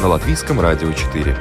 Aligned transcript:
На 0.00 0.08
Латвийском 0.08 0.58
радио 0.58 0.90
4. 0.90 1.36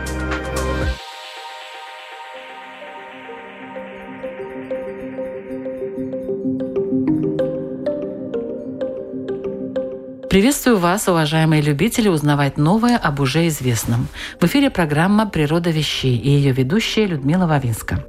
Приветствую 10.29 10.77
вас, 10.77 11.07
уважаемые 11.07 11.61
любители, 11.61 12.09
узнавать 12.09 12.57
новое 12.57 12.97
об 12.97 13.21
уже 13.21 13.47
известном. 13.47 14.09
В 14.41 14.45
эфире 14.45 14.69
программа 14.69 15.25
«Природа 15.25 15.69
вещей» 15.69 16.17
и 16.17 16.29
ее 16.29 16.51
ведущая 16.51 17.05
Людмила 17.05 17.47
Вавинска. 17.47 18.03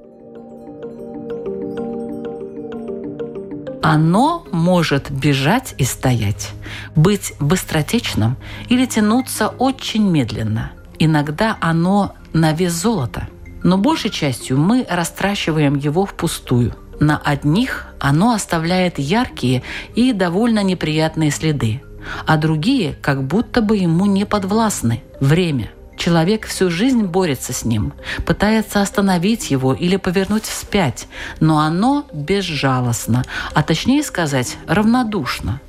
Оно 3.92 4.46
может 4.52 5.10
бежать 5.10 5.74
и 5.76 5.82
стоять, 5.82 6.52
быть 6.94 7.32
быстротечным 7.40 8.36
или 8.68 8.86
тянуться 8.86 9.48
очень 9.48 10.08
медленно. 10.08 10.70
Иногда 11.00 11.56
оно 11.60 12.14
на 12.32 12.52
вес 12.52 12.72
золота. 12.72 13.26
Но 13.64 13.78
большей 13.78 14.10
частью 14.10 14.58
мы 14.58 14.86
растрачиваем 14.88 15.74
его 15.74 16.06
впустую. 16.06 16.76
На 17.00 17.18
одних 17.18 17.88
оно 17.98 18.32
оставляет 18.32 19.00
яркие 19.00 19.64
и 19.96 20.12
довольно 20.12 20.62
неприятные 20.62 21.32
следы, 21.32 21.82
а 22.28 22.36
другие 22.36 22.92
как 22.92 23.24
будто 23.24 23.60
бы 23.60 23.76
ему 23.76 24.06
не 24.06 24.24
подвластны. 24.24 25.02
Время– 25.18 25.72
Человек 26.00 26.46
всю 26.46 26.70
жизнь 26.70 27.02
борется 27.02 27.52
с 27.52 27.62
ним, 27.66 27.92
пытается 28.24 28.80
остановить 28.80 29.50
его 29.50 29.74
или 29.74 29.96
повернуть 29.96 30.44
вспять, 30.44 31.06
но 31.40 31.58
оно 31.58 32.06
безжалостно, 32.10 33.22
а 33.52 33.62
точнее 33.62 34.02
сказать, 34.02 34.56
равнодушно. 34.66 35.60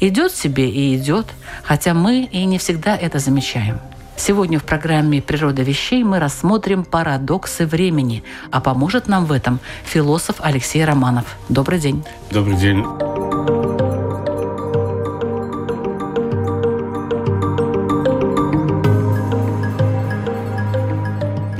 Идет 0.00 0.32
себе 0.32 0.68
и 0.68 0.96
идет, 0.96 1.26
хотя 1.62 1.94
мы 1.94 2.24
и 2.24 2.44
не 2.46 2.58
всегда 2.58 2.96
это 2.96 3.20
замечаем. 3.20 3.78
Сегодня 4.16 4.58
в 4.58 4.64
программе 4.64 5.22
«Природа 5.22 5.62
вещей» 5.62 6.02
мы 6.02 6.18
рассмотрим 6.18 6.84
парадоксы 6.84 7.64
времени, 7.64 8.24
а 8.50 8.60
поможет 8.60 9.06
нам 9.06 9.24
в 9.24 9.30
этом 9.30 9.60
философ 9.84 10.36
Алексей 10.40 10.84
Романов. 10.84 11.36
Добрый 11.48 11.78
день. 11.78 12.02
Добрый 12.32 12.56
день. 12.56 12.84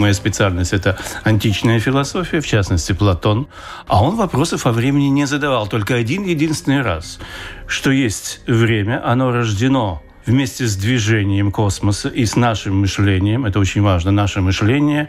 Моя 0.06 0.14
специальность– 0.14 0.72
это 0.72 0.96
античная 1.24 1.80
философия, 1.80 2.40
в 2.40 2.46
частности, 2.46 2.92
Платон. 2.92 3.48
А 3.88 4.04
он 4.04 4.14
вопросов 4.14 4.64
о 4.64 4.70
времени 4.70 5.08
не 5.08 5.26
задавал 5.26 5.66
только 5.66 5.96
один 5.96 6.22
единственный 6.24 6.82
раз, 6.82 7.18
что 7.66 7.90
есть 7.90 8.40
время, 8.46 9.02
оно 9.04 9.32
рождено 9.32 10.02
вместе 10.24 10.66
с 10.66 10.76
движением 10.76 11.50
космоса 11.50 12.08
и 12.08 12.24
с 12.24 12.36
нашим 12.36 12.80
мышлением, 12.80 13.46
это 13.46 13.58
очень 13.58 13.82
важно, 13.82 14.12
наше 14.12 14.40
мышление 14.40 15.08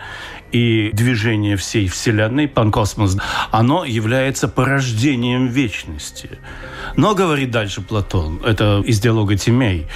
и 0.52 0.92
движение 0.94 1.56
всей 1.58 1.88
Вселенной, 1.88 2.48
панкосмос, 2.48 3.17
оно 3.52 3.85
является 3.85 4.47
порождением 4.47 5.47
вечности. 5.47 6.30
Но, 6.96 7.16
говорит 7.16 7.52
дальше 7.52 7.81
Платон, 7.81 8.41
это 8.44 8.81
из 8.86 9.00
диалога 9.00 9.36
Тимей, 9.36 9.88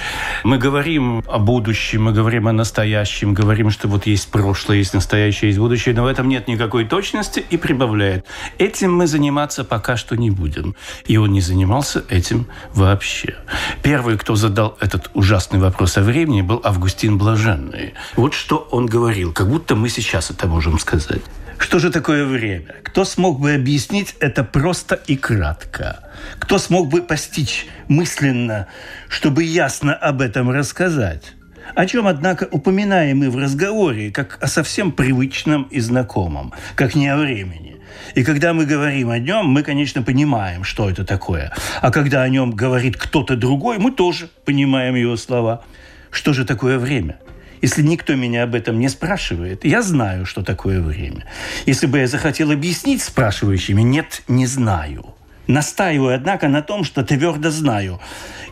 мы 0.44 0.58
говорим 0.58 1.24
о 1.26 1.38
будущем, 1.38 2.04
мы 2.04 2.12
говорим 2.12 2.48
о 2.48 2.52
настоящем, 2.52 3.34
говорим, 3.34 3.70
что 3.70 3.88
вот 3.88 4.06
есть 4.06 4.30
прошлое, 4.30 4.78
есть 4.78 4.94
настоящее, 4.94 5.48
есть 5.48 5.58
будущее, 5.58 5.94
но 5.94 6.04
в 6.04 6.06
этом 6.06 6.28
нет 6.28 6.48
никакой 6.48 6.84
точности 6.84 7.44
и 7.50 7.56
прибавляет. 7.56 8.24
Этим 8.58 8.94
мы 8.94 9.06
заниматься 9.06 9.64
пока 9.64 9.96
что 9.96 10.16
не 10.16 10.30
будем. 10.30 10.76
И 11.06 11.16
он 11.16 11.32
не 11.32 11.40
занимался 11.40 12.04
этим 12.08 12.46
вообще. 12.74 13.36
Первый, 13.82 14.18
кто 14.18 14.36
задал 14.36 14.76
этот 14.80 15.10
ужасный 15.14 15.58
вопрос 15.58 15.96
о 15.96 16.02
времени, 16.02 16.42
был 16.42 16.60
Августин 16.62 17.18
Блаженный. 17.18 17.94
Вот 18.16 18.34
что 18.34 18.68
он 18.70 18.86
говорил, 18.86 19.32
как 19.32 19.48
будто 19.48 19.74
мы 19.74 19.88
сейчас 19.88 20.30
это 20.30 20.41
можем 20.46 20.78
сказать. 20.78 21.22
Что 21.58 21.78
же 21.78 21.90
такое 21.90 22.24
время? 22.24 22.74
Кто 22.82 23.04
смог 23.04 23.38
бы 23.38 23.54
объяснить 23.54 24.16
это 24.20 24.42
просто 24.42 24.96
и 25.06 25.16
кратко? 25.16 26.00
Кто 26.38 26.58
смог 26.58 26.88
бы 26.88 27.02
постичь 27.02 27.66
мысленно, 27.88 28.66
чтобы 29.08 29.44
ясно 29.44 29.94
об 29.94 30.20
этом 30.20 30.50
рассказать? 30.50 31.34
О 31.74 31.86
чем, 31.86 32.06
однако, 32.06 32.48
упоминаем 32.50 33.18
мы 33.18 33.30
в 33.30 33.36
разговоре, 33.36 34.10
как 34.10 34.38
о 34.42 34.48
совсем 34.48 34.92
привычном 34.92 35.62
и 35.64 35.80
знакомом, 35.80 36.52
как 36.74 36.94
не 36.94 37.08
о 37.08 37.16
времени. 37.16 37.76
И 38.14 38.24
когда 38.24 38.52
мы 38.52 38.66
говорим 38.66 39.10
о 39.10 39.18
нем, 39.18 39.46
мы, 39.46 39.62
конечно, 39.62 40.02
понимаем, 40.02 40.64
что 40.64 40.90
это 40.90 41.04
такое. 41.04 41.52
А 41.80 41.90
когда 41.90 42.22
о 42.22 42.28
нем 42.28 42.50
говорит 42.50 42.96
кто-то 42.96 43.36
другой, 43.36 43.78
мы 43.78 43.92
тоже 43.92 44.28
понимаем 44.44 44.94
его 44.96 45.16
слова. 45.16 45.64
Что 46.10 46.32
же 46.32 46.44
такое 46.44 46.78
время? 46.78 47.18
Если 47.62 47.80
никто 47.82 48.16
меня 48.16 48.42
об 48.42 48.56
этом 48.56 48.80
не 48.80 48.88
спрашивает, 48.88 49.64
я 49.64 49.82
знаю, 49.82 50.26
что 50.26 50.42
такое 50.42 50.80
время. 50.80 51.26
Если 51.64 51.86
бы 51.86 52.00
я 52.00 52.08
захотел 52.08 52.50
объяснить 52.50 53.02
спрашивающими, 53.02 53.82
нет, 53.82 54.22
не 54.26 54.46
знаю. 54.46 55.11
Настаиваю, 55.46 56.14
однако, 56.14 56.48
на 56.48 56.62
том, 56.62 56.84
что 56.84 57.02
твердо 57.02 57.50
знаю. 57.50 58.00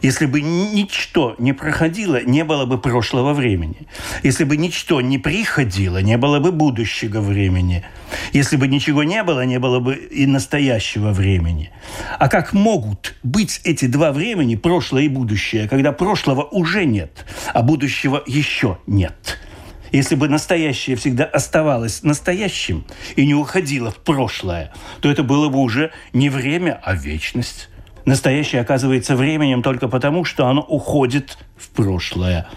Если 0.03 0.27
бы 0.27 0.41
ничто 0.41 1.37
не 1.39 1.53
проходило, 1.53 2.23
не 2.23 2.43
было 2.43 2.65
бы 2.65 2.79
прошлого 2.79 3.33
времени. 3.33 3.87
Если 4.23 4.45
бы 4.45 4.57
ничто 4.57 5.01
не 5.01 5.19
приходило, 5.19 6.03
не 6.03 6.17
было 6.17 6.41
бы 6.41 6.53
будущего 6.53 7.21
времени. 7.21 7.85
Если 8.33 8.57
бы 8.57 8.67
ничего 8.67 9.05
не 9.05 9.23
было, 9.23 9.45
не 9.45 9.59
было 9.59 9.79
бы 9.79 9.95
и 9.95 10.27
настоящего 10.27 11.11
времени. 11.11 11.71
А 12.19 12.29
как 12.29 12.53
могут 12.55 13.15
быть 13.23 13.61
эти 13.65 13.87
два 13.87 14.11
времени, 14.13 14.57
прошлое 14.57 15.03
и 15.03 15.09
будущее, 15.09 15.69
когда 15.69 15.93
прошлого 15.93 16.43
уже 16.43 16.87
нет, 16.87 17.25
а 17.53 17.63
будущего 17.63 18.23
еще 18.27 18.79
нет? 18.87 19.39
Если 19.93 20.15
бы 20.15 20.29
настоящее 20.29 20.97
всегда 20.97 21.25
оставалось 21.25 22.03
настоящим 22.03 22.85
и 23.17 23.27
не 23.27 23.35
уходило 23.35 23.91
в 23.91 23.97
прошлое, 23.97 24.73
то 25.01 25.11
это 25.11 25.23
было 25.23 25.49
бы 25.49 25.59
уже 25.59 25.91
не 26.13 26.29
время, 26.29 26.81
а 26.85 26.95
вечность. 26.95 27.69
Настоящее 28.05 28.63
оказывается 28.63 29.17
временем 29.17 29.63
только 29.63 29.89
потому, 29.89 30.25
что 30.25 30.47
оно 30.47 30.63
уходит 30.63 31.39
в 31.57 31.71
прошлое. 31.71 32.49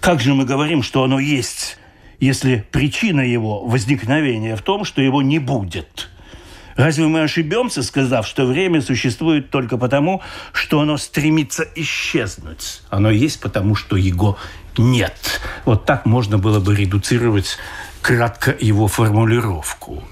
Как 0.00 0.20
же 0.20 0.34
мы 0.34 0.44
говорим, 0.44 0.82
что 0.82 1.02
оно 1.02 1.18
есть, 1.18 1.78
если 2.20 2.64
причина 2.70 3.20
его 3.20 3.64
возникновения 3.64 4.56
в 4.56 4.62
том, 4.62 4.84
что 4.84 5.00
его 5.00 5.22
не 5.22 5.38
будет? 5.38 6.10
Разве 6.76 7.06
мы 7.06 7.22
ошибемся, 7.22 7.82
сказав, 7.82 8.26
что 8.26 8.46
время 8.46 8.82
существует 8.82 9.50
только 9.50 9.78
потому, 9.78 10.22
что 10.52 10.80
оно 10.80 10.98
стремится 10.98 11.66
исчезнуть? 11.74 12.82
Оно 12.90 13.10
есть 13.10 13.40
потому, 13.40 13.74
что 13.74 13.96
его 13.96 14.38
нет. 14.76 15.40
Вот 15.64 15.86
так 15.86 16.04
можно 16.04 16.38
было 16.38 16.60
бы 16.60 16.76
редуцировать 16.76 17.58
кратко 18.02 18.54
его 18.60 18.86
формулировку. 18.86 20.04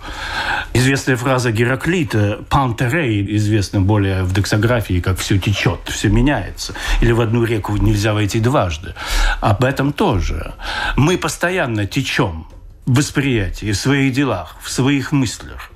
Известная 0.72 1.16
фраза 1.16 1.52
Гераклита 1.52 2.40
«пантерей», 2.48 3.36
известна 3.36 3.80
более 3.80 4.24
в 4.24 4.32
дексографии, 4.32 5.00
как 5.00 5.18
«все 5.18 5.38
течет, 5.38 5.78
все 5.86 6.08
меняется». 6.08 6.74
Или 7.00 7.12
в 7.12 7.20
одну 7.20 7.44
реку 7.44 7.76
нельзя 7.76 8.12
войти 8.12 8.40
дважды. 8.40 8.94
Об 9.40 9.62
этом 9.62 9.92
тоже. 9.92 10.54
Мы 10.96 11.18
постоянно 11.18 11.86
течем 11.86 12.48
в 12.86 12.96
восприятии, 12.96 13.70
в 13.70 13.76
своих 13.76 14.12
делах, 14.12 14.56
в 14.60 14.70
своих 14.70 15.12
мыслях. 15.12 15.70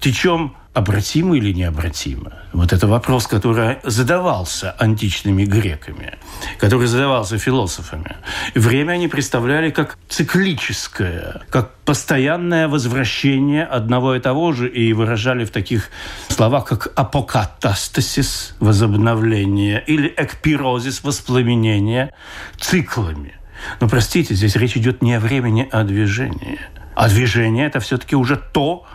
Течем 0.00 0.54
обратимо 0.74 1.36
или 1.36 1.52
необратимо? 1.52 2.32
Вот 2.52 2.72
это 2.72 2.86
вопрос, 2.86 3.26
который 3.26 3.78
задавался 3.82 4.70
античными 4.78 5.44
греками, 5.44 6.18
который 6.58 6.86
задавался 6.86 7.36
философами. 7.36 8.16
Время 8.54 8.92
они 8.92 9.08
представляли 9.08 9.70
как 9.70 9.98
циклическое, 10.08 11.42
как 11.50 11.74
постоянное 11.78 12.68
возвращение 12.68 13.64
одного 13.64 14.14
и 14.14 14.20
того 14.20 14.52
же, 14.52 14.68
и 14.68 14.92
выражали 14.92 15.44
в 15.44 15.50
таких 15.50 15.90
словах, 16.28 16.66
как 16.66 16.92
апокатастасис, 16.94 18.54
возобновление, 18.60 19.82
или 19.84 20.14
экпирозис, 20.16 21.02
воспламенение, 21.02 22.12
циклами. 22.56 23.34
Но, 23.80 23.88
простите, 23.88 24.34
здесь 24.34 24.54
речь 24.54 24.76
идет 24.76 25.02
не 25.02 25.14
о 25.14 25.20
времени, 25.20 25.68
а 25.72 25.80
о 25.80 25.84
движении. 25.84 26.60
А 26.94 27.08
движение– 27.08 27.66
это 27.68 27.80
все-таки 27.80 28.16
уже 28.16 28.36
то, 28.36 28.86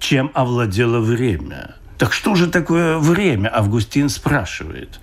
чем 0.00 0.30
овладело 0.34 0.98
время. 1.00 1.76
Так 2.00 2.14
что 2.14 2.34
же 2.34 2.46
такое 2.46 2.96
время? 2.96 3.54
Августин 3.54 4.08
спрашивает. 4.08 4.98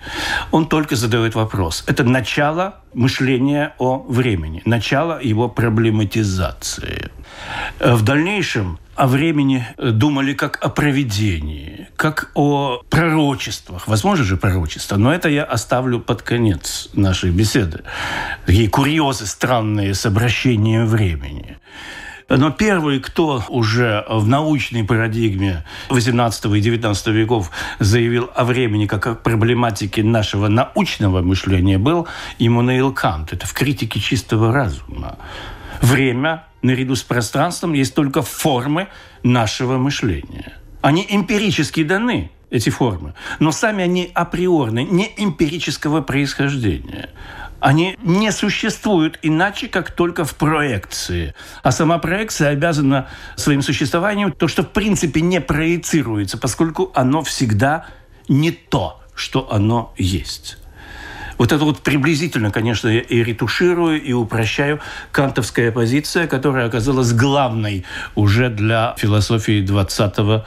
Он 0.50 0.66
только 0.66 0.96
задает 0.96 1.36
вопрос. 1.36 1.84
Это 1.86 2.02
начало 2.02 2.80
мышления 2.92 3.72
о 3.78 4.04
времени, 4.08 4.62
начало 4.64 5.22
его 5.22 5.48
проблематизации. 5.48 7.12
В 7.78 8.02
дальнейшем 8.02 8.80
о 8.96 9.06
времени 9.06 9.64
думали 9.78 10.34
как 10.34 10.58
о 10.60 10.70
проведении, 10.70 11.88
как 11.94 12.32
о 12.34 12.82
пророчествах. 12.90 13.86
Возможно 13.86 14.24
же 14.24 14.36
пророчество, 14.36 14.96
но 14.96 15.14
это 15.14 15.28
я 15.28 15.44
оставлю 15.44 16.00
под 16.00 16.22
конец 16.22 16.88
нашей 16.94 17.30
беседы. 17.30 17.84
Такие 18.44 18.68
курьезы 18.68 19.26
странные 19.26 19.94
с 19.94 20.04
обращением 20.04 20.86
времени. 20.86 21.58
Но 22.28 22.50
первый, 22.50 23.00
кто 23.00 23.42
уже 23.48 24.04
в 24.06 24.26
научной 24.28 24.84
парадигме 24.84 25.64
18 25.88 26.44
и 26.44 26.60
19 26.60 27.06
веков 27.08 27.50
заявил 27.78 28.30
о 28.34 28.44
времени 28.44 28.86
как 28.86 29.06
о 29.06 29.14
проблематике 29.14 30.02
нашего 30.02 30.48
научного 30.48 31.22
мышления, 31.22 31.78
был 31.78 32.06
Иммануил 32.38 32.92
Кант. 32.92 33.32
Это 33.32 33.46
в 33.46 33.54
критике 33.54 33.98
чистого 33.98 34.52
разума. 34.52 35.16
Время 35.80 36.44
наряду 36.60 36.96
с 36.96 37.02
пространством 37.02 37.72
есть 37.72 37.94
только 37.94 38.20
формы 38.20 38.88
нашего 39.22 39.78
мышления. 39.78 40.58
Они 40.82 41.06
эмпирически 41.08 41.82
даны, 41.82 42.30
эти 42.50 42.68
формы, 42.68 43.14
но 43.40 43.52
сами 43.52 43.84
они 43.84 44.10
априорны, 44.14 44.84
не 44.84 45.10
эмпирического 45.16 46.02
происхождения. 46.02 47.08
Они 47.60 47.96
не 48.02 48.30
существуют 48.30 49.18
иначе, 49.22 49.68
как 49.68 49.90
только 49.90 50.24
в 50.24 50.36
проекции. 50.36 51.34
А 51.62 51.72
сама 51.72 51.98
проекция 51.98 52.50
обязана 52.50 53.08
своим 53.36 53.62
существованием 53.62 54.32
то, 54.32 54.46
что 54.46 54.62
в 54.62 54.70
принципе 54.70 55.20
не 55.20 55.40
проецируется, 55.40 56.38
поскольку 56.38 56.92
оно 56.94 57.22
всегда 57.22 57.86
не 58.28 58.52
то, 58.52 59.00
что 59.14 59.52
оно 59.52 59.92
есть. 59.96 60.58
Вот 61.36 61.52
это 61.52 61.64
вот 61.64 61.80
приблизительно, 61.80 62.50
конечно, 62.50 62.88
я 62.88 63.00
и 63.00 63.22
ретуширую, 63.22 64.02
и 64.02 64.12
упрощаю 64.12 64.80
кантовская 65.12 65.70
позиция, 65.70 66.26
которая 66.26 66.66
оказалась 66.66 67.12
главной 67.12 67.84
уже 68.16 68.50
для 68.50 68.94
философии 68.98 69.62
20 69.62 70.44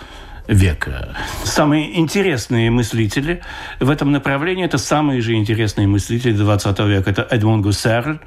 века. 0.52 1.16
Самые 1.44 1.98
интересные 2.00 2.70
мыслители 2.70 3.42
в 3.80 3.90
этом 3.90 4.12
направлении– 4.12 4.66
это 4.66 4.78
самые 4.78 5.22
же 5.22 5.34
интересные 5.34 5.88
мыслители 5.88 6.34
20 6.34 6.80
века. 6.80 7.10
Это 7.10 7.28
Эдмон 7.30 7.62
Гуссерль, 7.62 8.20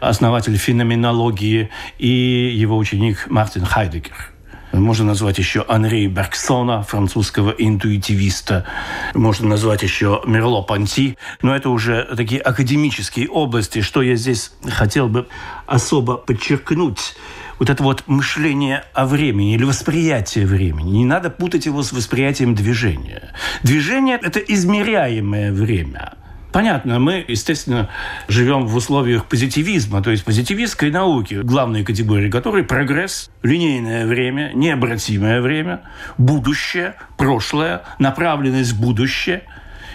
основатель 0.00 0.56
феноменологии, 0.56 1.70
и 1.98 2.52
его 2.54 2.78
ученик 2.78 3.26
Мартин 3.28 3.64
Хайдегер. 3.64 4.30
Можно 4.72 5.06
назвать 5.06 5.36
еще 5.36 5.66
Анри 5.68 6.06
Бергсона, 6.06 6.82
французского 6.82 7.50
интуитивиста. 7.50 8.64
Можно 9.12 9.48
назвать 9.48 9.82
еще 9.82 10.22
Мерло 10.24 10.62
Панти. 10.62 11.18
Но 11.42 11.54
это 11.54 11.68
уже 11.68 12.08
такие 12.16 12.40
академические 12.40 13.28
области. 13.28 13.82
Что 13.82 14.00
я 14.00 14.14
здесь 14.14 14.52
хотел 14.70 15.08
бы 15.08 15.26
особо 15.66 16.16
подчеркнуть– 16.16 17.16
вот 17.62 17.70
это 17.70 17.84
вот 17.84 18.02
мышление 18.08 18.82
о 18.92 19.06
времени 19.06 19.54
или 19.54 19.62
восприятие 19.62 20.46
времени. 20.46 20.98
Не 20.98 21.04
надо 21.04 21.30
путать 21.30 21.64
его 21.66 21.84
с 21.84 21.92
восприятием 21.92 22.56
движения. 22.56 23.30
Движение– 23.62 24.18
это 24.20 24.40
измеряемое 24.40 25.52
время. 25.52 26.14
Понятно, 26.52 26.98
мы, 26.98 27.24
естественно, 27.28 27.88
живем 28.26 28.66
в 28.66 28.74
условиях 28.74 29.26
позитивизма, 29.26 30.02
то 30.02 30.10
есть 30.10 30.24
позитивистской 30.24 30.90
науки, 30.90 31.34
главной 31.34 31.84
категории 31.84 32.28
которой 32.28 32.64
прогресс, 32.64 33.30
линейное 33.44 34.08
время, 34.08 34.50
необратимое 34.54 35.40
время, 35.40 35.82
будущее, 36.18 36.96
прошлое, 37.16 37.82
направленность 38.00 38.72
в 38.72 38.80
будущее. 38.80 39.44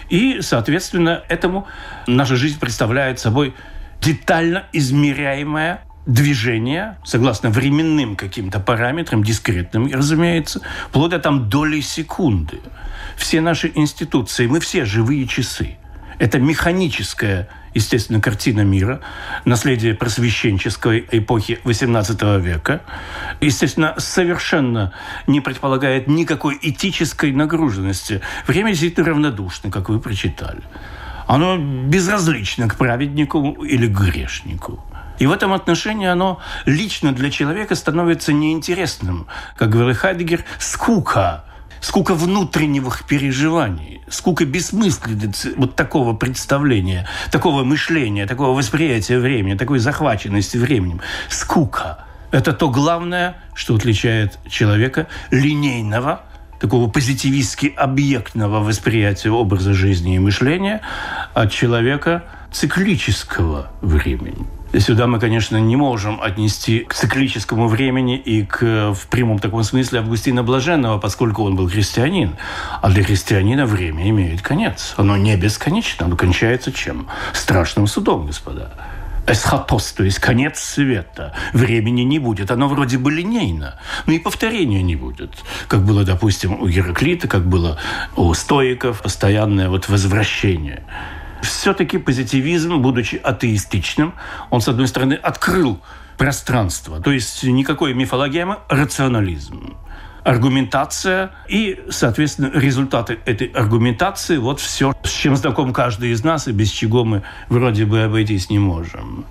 И, 0.08 0.38
соответственно, 0.40 1.22
этому 1.28 1.66
наша 2.06 2.36
жизнь 2.36 2.58
представляет 2.58 3.20
собой 3.20 3.52
детально 4.00 4.64
измеряемое 4.72 5.82
движение, 6.08 6.96
согласно 7.04 7.50
временным 7.50 8.16
каким-то 8.16 8.58
параметрам, 8.58 9.22
дискретным, 9.22 9.92
разумеется, 9.92 10.62
вплоть 10.88 11.10
до 11.10 11.18
там 11.18 11.48
доли 11.48 11.80
секунды. 11.80 12.60
Все 13.16 13.40
наши 13.40 13.70
институции, 13.74 14.46
мы 14.46 14.58
все 14.58 14.84
живые 14.84 15.28
часы. 15.28 15.76
Это 16.18 16.38
механическая, 16.40 17.48
естественно, 17.74 18.20
картина 18.20 18.62
мира, 18.62 19.00
наследие 19.44 19.94
просвещенческой 19.94 21.06
эпохи 21.12 21.60
XVIII 21.62 22.40
века. 22.40 22.80
Естественно, 23.40 23.94
совершенно 23.98 24.94
не 25.26 25.40
предполагает 25.40 26.08
никакой 26.08 26.58
этической 26.60 27.32
нагруженности. 27.32 28.22
Время 28.46 28.70
действительно 28.70 29.08
равнодушно, 29.08 29.70
как 29.70 29.90
вы 29.90 30.00
прочитали. 30.00 30.62
Оно 31.26 31.58
безразлично 31.58 32.66
к 32.66 32.76
праведнику 32.76 33.62
или 33.62 33.86
к 33.86 34.00
грешнику. 34.00 34.82
И 35.18 35.26
в 35.26 35.32
этом 35.32 35.52
отношении 35.52 36.06
оно 36.06 36.40
лично 36.64 37.12
для 37.12 37.30
человека 37.30 37.74
становится 37.74 38.32
неинтересным. 38.32 39.26
Как 39.56 39.70
говорил 39.70 39.94
Хайдегер, 39.94 40.44
скука 40.58 41.44
скука 41.80 42.14
внутренних 42.14 43.04
переживаний, 43.04 44.00
скука 44.08 44.44
бессмысленности 44.44 45.50
вот 45.56 45.76
такого 45.76 46.14
представления, 46.14 47.06
такого 47.30 47.64
мышления, 47.64 48.26
такого 48.26 48.56
восприятия 48.56 49.18
времени, 49.18 49.54
такой 49.54 49.78
захваченности 49.78 50.56
временем. 50.56 51.00
Скука– 51.28 52.04
это 52.30 52.52
то 52.52 52.68
главное, 52.70 53.36
что 53.54 53.74
отличает 53.74 54.38
человека 54.48 55.06
линейного, 55.30 56.22
такого 56.60 56.90
позитивистски 56.90 57.72
объектного 57.76 58.60
восприятия 58.60 59.30
образа 59.30 59.72
жизни 59.72 60.16
и 60.16 60.18
мышления 60.18 60.80
от 61.34 61.52
человека 61.52 62.24
циклического 62.52 63.70
времени. 63.80 64.57
Сюда 64.76 65.06
мы, 65.06 65.18
конечно, 65.18 65.56
не 65.56 65.76
можем 65.76 66.20
отнести 66.20 66.80
к 66.80 66.92
циклическому 66.92 67.68
времени 67.68 68.18
и 68.18 68.44
к, 68.44 68.92
в 68.92 69.06
прямом 69.08 69.38
таком 69.38 69.62
смысле, 69.64 70.00
Августина 70.00 70.42
Блаженного, 70.42 70.98
поскольку 70.98 71.42
он 71.42 71.56
был 71.56 71.68
христианин. 71.70 72.36
А 72.82 72.90
для 72.90 73.02
христианина 73.02 73.64
время 73.64 74.08
имеет 74.10 74.42
конец. 74.42 74.94
Оно 74.98 75.16
не 75.16 75.34
бесконечно, 75.36 76.04
оно 76.04 76.16
кончается 76.16 76.70
чем? 76.70 77.08
Страшным 77.32 77.86
судом, 77.86 78.26
господа. 78.26 78.70
Эсхатос, 79.26 79.92
то 79.92 80.04
есть 80.04 80.18
конец 80.18 80.58
света. 80.58 81.34
Времени 81.54 82.02
не 82.02 82.18
будет. 82.18 82.50
Оно 82.50 82.68
вроде 82.68 82.98
бы 82.98 83.10
линейно, 83.10 83.78
но 84.06 84.12
и 84.12 84.18
повторения 84.18 84.82
не 84.82 84.96
будет. 84.96 85.30
Как 85.66 85.82
было, 85.82 86.04
допустим, 86.04 86.60
у 86.60 86.68
Гераклита, 86.68 87.26
как 87.26 87.46
было 87.46 87.78
у 88.16 88.32
стоиков, 88.34 89.02
постоянное 89.02 89.70
вот 89.70 89.88
возвращение 89.88 90.82
все-таки 91.42 91.98
позитивизм, 91.98 92.78
будучи 92.78 93.16
атеистичным, 93.16 94.14
он, 94.50 94.60
с 94.60 94.68
одной 94.68 94.88
стороны, 94.88 95.14
открыл 95.14 95.80
пространство. 96.16 97.00
То 97.00 97.12
есть 97.12 97.42
никакой 97.44 97.94
мифологемы, 97.94 98.58
рационализм 98.68 99.76
аргументация 100.28 101.30
и, 101.48 101.80
соответственно, 101.88 102.50
результаты 102.52 103.18
этой 103.24 103.48
аргументации, 103.48 104.36
вот 104.36 104.60
все, 104.60 104.92
с 105.02 105.10
чем 105.10 105.36
знаком 105.36 105.72
каждый 105.72 106.10
из 106.10 106.22
нас, 106.22 106.48
и 106.48 106.52
без 106.52 106.70
чего 106.70 107.04
мы 107.04 107.22
вроде 107.48 107.86
бы 107.86 108.02
обойтись 108.02 108.50
не 108.50 108.58
можем. 108.58 109.24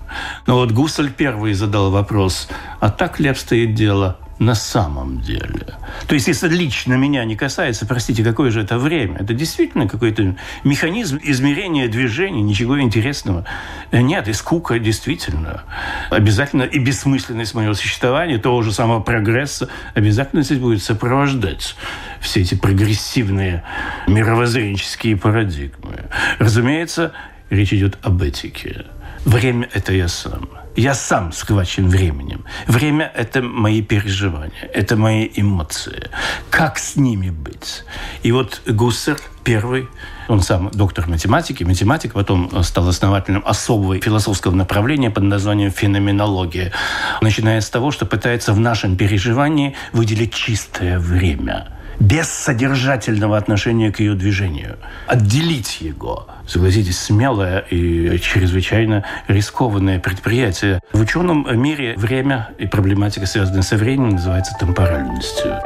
Но 0.46 0.56
вот 0.56 0.72
Гуссель 0.72 1.12
первый 1.12 1.54
задал 1.54 1.90
вопрос, 1.90 2.48
а 2.80 2.90
так 2.90 3.20
ли 3.20 3.28
обстоит 3.28 3.74
дело 3.74 4.18
на 4.38 4.54
самом 4.54 5.20
деле. 5.20 5.66
То 6.06 6.14
есть, 6.14 6.28
если 6.28 6.48
лично 6.48 6.94
меня 6.94 7.24
не 7.24 7.36
касается, 7.36 7.86
простите, 7.86 8.22
какое 8.22 8.50
же 8.50 8.62
это 8.62 8.78
время? 8.78 9.16
Это 9.18 9.34
действительно 9.34 9.88
какой-то 9.88 10.36
механизм 10.64 11.18
измерения 11.22 11.88
движений, 11.88 12.42
ничего 12.42 12.80
интересного. 12.80 13.44
Нет, 13.90 14.28
и 14.28 14.32
скука 14.32 14.78
действительно. 14.78 15.64
Обязательно 16.10 16.62
и 16.62 16.78
бессмысленность 16.78 17.54
моего 17.54 17.74
существования, 17.74 18.38
того 18.38 18.62
же 18.62 18.72
самого 18.72 19.00
прогресса, 19.00 19.68
обязательно 19.94 20.42
здесь 20.42 20.58
будет 20.58 20.82
сопровождать 20.82 21.74
все 22.20 22.40
эти 22.40 22.54
прогрессивные 22.54 23.64
мировоззренческие 24.06 25.16
парадигмы. 25.16 26.04
Разумеется, 26.38 27.12
речь 27.50 27.72
идет 27.72 27.98
об 28.02 28.22
этике. 28.22 28.86
Время– 29.28 29.68
это 29.74 29.92
я 29.92 30.08
сам. 30.08 30.48
Я 30.74 30.94
сам 30.94 31.32
схвачен 31.32 31.90
временем. 31.90 32.46
Время– 32.66 33.12
это 33.14 33.42
мои 33.42 33.82
переживания, 33.82 34.70
это 34.72 34.96
мои 34.96 35.28
эмоции. 35.36 36.08
Как 36.48 36.78
с 36.78 36.96
ними 36.96 37.28
быть? 37.28 37.84
И 38.22 38.32
вот 38.32 38.62
Гуссер 38.66 39.18
первый, 39.44 39.86
он 40.28 40.40
сам 40.40 40.70
доктор 40.70 41.08
математики, 41.08 41.62
математик, 41.62 42.14
потом 42.14 42.64
стал 42.64 42.88
основателем 42.88 43.42
особого 43.44 44.00
философского 44.00 44.54
направления 44.54 45.10
под 45.10 45.24
названием 45.24 45.72
феноменология, 45.72 46.72
начиная 47.20 47.60
с 47.60 47.68
того, 47.68 47.90
что 47.90 48.06
пытается 48.06 48.54
в 48.54 48.60
нашем 48.60 48.96
переживании 48.96 49.76
выделить 49.92 50.32
чистое 50.32 50.98
время– 50.98 51.68
без 52.00 52.28
содержательного 52.28 53.36
отношения 53.36 53.92
к 53.92 54.00
ее 54.00 54.14
движению. 54.14 54.76
Отделить 55.06 55.80
его. 55.80 56.26
Согласитесь, 56.46 56.98
смелое 56.98 57.58
и 57.70 58.18
чрезвычайно 58.18 59.04
рискованное 59.26 59.98
предприятие. 59.98 60.80
В 60.92 61.00
ученом 61.00 61.46
мире 61.60 61.94
время 61.96 62.50
и 62.58 62.66
проблематика, 62.66 63.26
связанная 63.26 63.62
со 63.62 63.76
временем, 63.76 64.10
называется 64.10 64.54
темпоральностью. 64.58 65.60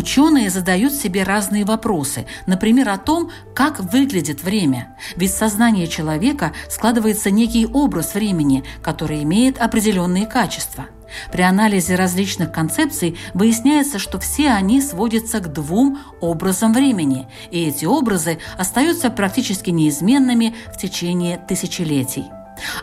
Ученые 0.00 0.48
задают 0.48 0.94
себе 0.94 1.24
разные 1.24 1.66
вопросы, 1.66 2.24
например, 2.46 2.88
о 2.88 2.96
том, 2.96 3.30
как 3.54 3.80
выглядит 3.80 4.42
время. 4.42 4.96
Ведь 5.14 5.30
в 5.30 5.36
сознании 5.36 5.84
человека 5.84 6.54
складывается 6.70 7.30
некий 7.30 7.66
образ 7.66 8.14
времени, 8.14 8.64
который 8.82 9.22
имеет 9.24 9.60
определенные 9.60 10.24
качества. 10.24 10.86
При 11.30 11.42
анализе 11.42 11.96
различных 11.96 12.50
концепций 12.50 13.18
выясняется, 13.34 13.98
что 13.98 14.18
все 14.18 14.52
они 14.52 14.80
сводятся 14.80 15.38
к 15.38 15.52
двум 15.52 15.98
образам 16.22 16.72
времени, 16.72 17.28
и 17.50 17.68
эти 17.68 17.84
образы 17.84 18.38
остаются 18.56 19.10
практически 19.10 19.68
неизменными 19.68 20.54
в 20.72 20.78
течение 20.78 21.36
тысячелетий. 21.36 22.24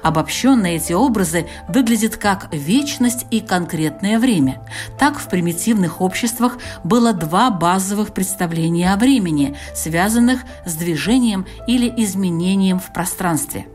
Обобщенно 0.02 0.68
эти 0.68 0.94
образы 0.94 1.48
выглядят 1.68 2.18
как 2.18 2.54
вечность 2.54 3.26
и 3.32 3.40
конкретное 3.40 4.20
время. 4.20 4.62
Так 5.00 5.20
в 5.20 5.28
примитивных 5.30 6.02
обществах 6.02 6.58
было 6.84 7.14
два 7.14 7.50
базовых 7.50 8.14
представления 8.14 8.94
о 8.94 8.98
времени, 8.98 9.56
связанных 9.76 10.42
с 10.66 10.74
движением 10.76 11.46
или 11.68 11.92
изменением 11.98 12.80
в 12.80 12.92
пространстве. 12.94 13.68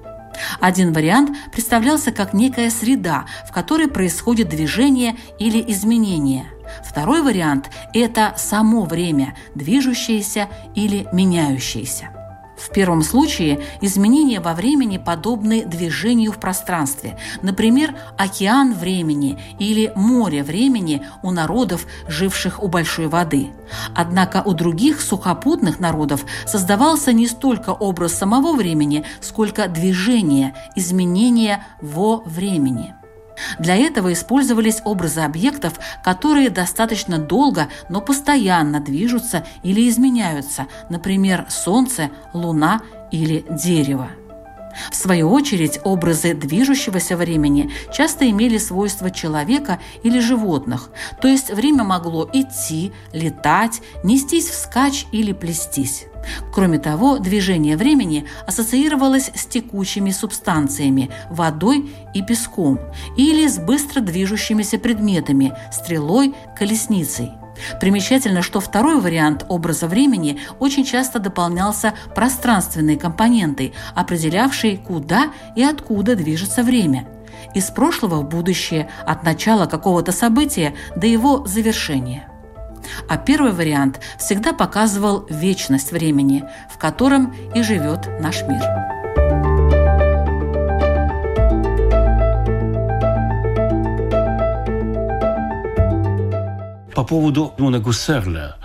Один 0.61 0.93
вариант 0.93 1.37
представлялся 1.53 2.11
как 2.11 2.33
некая 2.33 2.71
среда, 2.71 3.27
в 3.47 3.53
которой 3.53 3.89
происходит 3.89 4.49
движение 4.49 5.17
или 5.39 5.63
изменение. 5.69 6.47
Второй 6.85 7.23
вариант– 7.23 7.71
это 7.95 8.35
само 8.37 8.85
время, 8.85 9.37
движущееся 9.55 10.49
или 10.75 11.07
меняющееся. 11.13 12.22
В 12.62 12.71
первом 12.71 13.02
случае 13.02 13.61
изменения 13.81 14.40
во 14.40 14.54
времени 14.54 14.97
подобны 14.97 15.64
движению 15.64 16.31
в 16.31 16.38
пространстве, 16.38 17.19
например, 17.42 17.97
океан 18.16 18.73
времени 18.73 19.38
или 19.59 19.92
море 19.97 20.45
времени 20.45 21.04
у 21.23 21.33
народов, 21.33 21.87
живших 22.07 22.62
у 22.62 22.69
большой 22.69 23.09
воды. 23.09 23.49
Однако 23.97 24.42
у 24.45 24.52
других 24.52 25.00
сухопутных 25.00 25.81
народов 25.81 26.25
создавался 26.47 27.12
не 27.12 27.26
столько 27.26 27.71
образ 27.71 28.14
самого 28.14 28.54
времени, 28.54 29.04
сколько 29.21 29.66
движение, 29.66 30.54
изменения 30.76 31.66
во 31.81 32.23
времени. 32.25 32.95
Для 33.59 33.77
этого 33.77 34.12
использовались 34.12 34.81
образы 34.85 35.21
объектов, 35.21 35.79
которые 36.03 36.51
достаточно 36.51 37.19
долго, 37.19 37.69
но 37.89 38.01
постоянно 38.01 38.81
движутся 38.81 39.45
или 39.62 39.89
изменяются, 39.89 40.67
например, 40.89 41.47
Солнце, 41.49 42.11
Луна 42.33 42.83
или 43.11 43.45
дерево. 43.51 44.11
В 44.91 44.97
свою 44.97 45.31
очередь, 45.31 45.81
образы 45.85 46.35
движущегося 46.35 47.17
времени 47.17 47.71
часто 47.93 48.29
имели 48.29 48.59
свойства 48.59 49.11
человека 49.11 49.79
или 50.02 50.21
животных, 50.21 50.91
то 51.21 51.29
есть 51.29 51.52
время 51.52 51.85
могло 51.85 52.29
идти, 52.33 52.93
летать, 53.12 53.81
нестись 54.05 54.49
вскачь 54.49 55.07
или 55.12 55.33
плестись. 55.33 56.07
Кроме 56.52 56.79
того, 56.79 57.19
движение 57.19 57.76
времени 57.76 58.26
ассоциировалось 58.47 59.31
с 59.35 59.47
текучими 59.47 60.11
субстанциями, 60.11 61.11
водой 61.31 61.91
и 62.14 62.23
песком, 62.23 62.79
или 63.17 63.49
с 63.49 63.59
быстро 63.59 64.00
движущимися 64.00 64.79
предметами, 64.79 65.52
стрелой, 65.73 66.35
колесницей. 66.57 67.42
Примечательно, 67.81 68.42
что 68.42 68.61
второй 68.61 69.00
вариант 69.00 69.45
образа 69.49 69.87
времени 69.87 70.40
очень 70.59 70.85
часто 70.85 71.19
дополнялся 71.19 71.95
пространственной 72.14 72.97
компонентой, 72.97 73.73
определявшей, 73.95 74.76
куда 74.76 75.33
и 75.57 75.62
откуда 75.62 76.16
движется 76.16 76.62
время. 76.62 77.07
Из 77.54 77.64
прошлого 77.71 78.21
в 78.21 78.28
будущее, 78.28 78.88
от 79.07 79.25
начала 79.25 79.66
какого-то 79.66 80.12
события 80.12 80.75
до 80.97 81.07
его 81.07 81.45
завершения 81.47 82.28
а 83.09 83.16
первый 83.16 83.52
вариант 83.52 84.00
всегда 84.19 84.52
показывал 84.52 85.26
вечность 85.28 85.92
времени, 85.92 86.45
в 86.71 86.78
котором 86.78 87.35
и 87.54 87.62
живет 87.62 88.09
наш 88.21 88.42
мир. 88.42 89.02
По 96.95 97.05
поводу 97.05 97.55
Нуна 97.57 97.79
Гуссерля, 97.79 98.57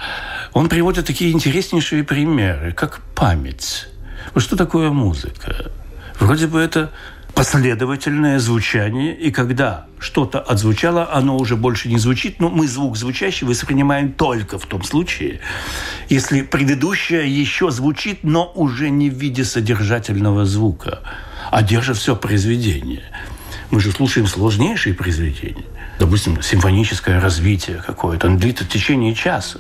он 0.52 0.68
приводит 0.68 1.06
такие 1.06 1.32
интереснейшие 1.32 2.04
примеры, 2.04 2.74
как 2.74 3.00
память. 3.16 3.88
Вот 4.34 4.44
что 4.44 4.58
такое 4.58 4.90
музыка? 4.90 5.72
Вроде 6.20 6.48
бы 6.48 6.60
это 6.60 6.92
последовательное 7.34 8.40
звучание, 8.40 9.16
и 9.16 9.32
когда 9.32 9.86
что-то 10.00 10.42
отзвучало, 10.42 11.14
оно 11.14 11.38
уже 11.38 11.56
больше 11.56 11.88
не 11.88 12.00
звучит, 12.00 12.42
но 12.42 12.50
мы 12.50 12.68
звук 12.68 12.98
звучащий 12.98 13.48
воспринимаем 13.48 14.12
только 14.12 14.60
в 14.60 14.66
том 14.66 14.84
случае, 14.84 15.40
если 16.10 16.42
предыдущее 16.42 17.30
еще 17.30 17.72
звучит, 17.72 18.24
но 18.24 18.52
уже 18.56 18.90
не 18.90 19.10
в 19.10 19.14
виде 19.14 19.46
содержательного 19.46 20.46
звука, 20.46 21.00
а 21.50 21.62
держит 21.62 21.98
все 21.98 22.16
произведение. 22.16 23.04
Мы 23.72 23.80
же 23.80 23.92
слушаем 23.92 24.28
сложнейшие 24.28 24.96
произведения. 24.96 25.66
Допустим, 26.00 26.42
симфоническое 26.42 27.20
развитие 27.20 27.82
какое-то, 27.86 28.28
оно 28.28 28.38
длится 28.38 28.64
в 28.64 28.70
течение 28.70 29.16
часа. 29.16 29.60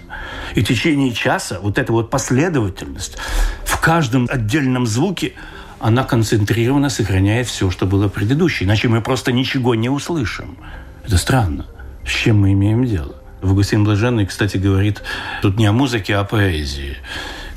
И 0.53 0.61
в 0.61 0.67
течение 0.67 1.11
часа 1.11 1.59
вот 1.59 1.77
эта 1.79 1.91
вот 1.91 2.09
последовательность 2.09 3.17
в 3.65 3.79
каждом 3.79 4.27
отдельном 4.31 4.85
звуке– 4.85 5.33
она 5.79 6.03
концентрированно 6.03 6.89
сохраняет 6.89 7.47
все, 7.47 7.69
что 7.69 7.85
было 7.85 8.07
предыдущее. 8.07 8.67
Иначе 8.67 8.87
мы 8.87 9.01
просто 9.01 9.31
ничего 9.31 9.75
не 9.75 9.89
услышим. 9.89 10.57
Это 11.05 11.17
странно. 11.17 11.67
С 12.05 12.09
чем 12.09 12.41
мы 12.41 12.53
имеем 12.53 12.85
дело? 12.85 13.15
Августин 13.43 13.83
Блаженный, 13.83 14.25
кстати, 14.25 14.57
говорит 14.57 15.03
тут 15.41 15.57
не 15.57 15.67
о 15.67 15.71
музыке, 15.71 16.15
а 16.15 16.21
о 16.21 16.23
поэзии. 16.23 16.97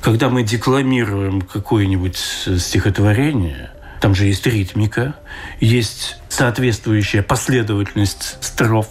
Когда 0.03 0.29
мы 0.29 0.43
декламируем 0.43 1.41
какое-нибудь 1.41 2.17
стихотворение, 2.17 3.71
там 4.01 4.15
же 4.15 4.27
есть 4.27 4.47
ритмика, 4.47 5.15
есть 5.61 6.17
соответствующая 6.29 7.23
последовательность 7.23 8.39
строф. 8.41 8.89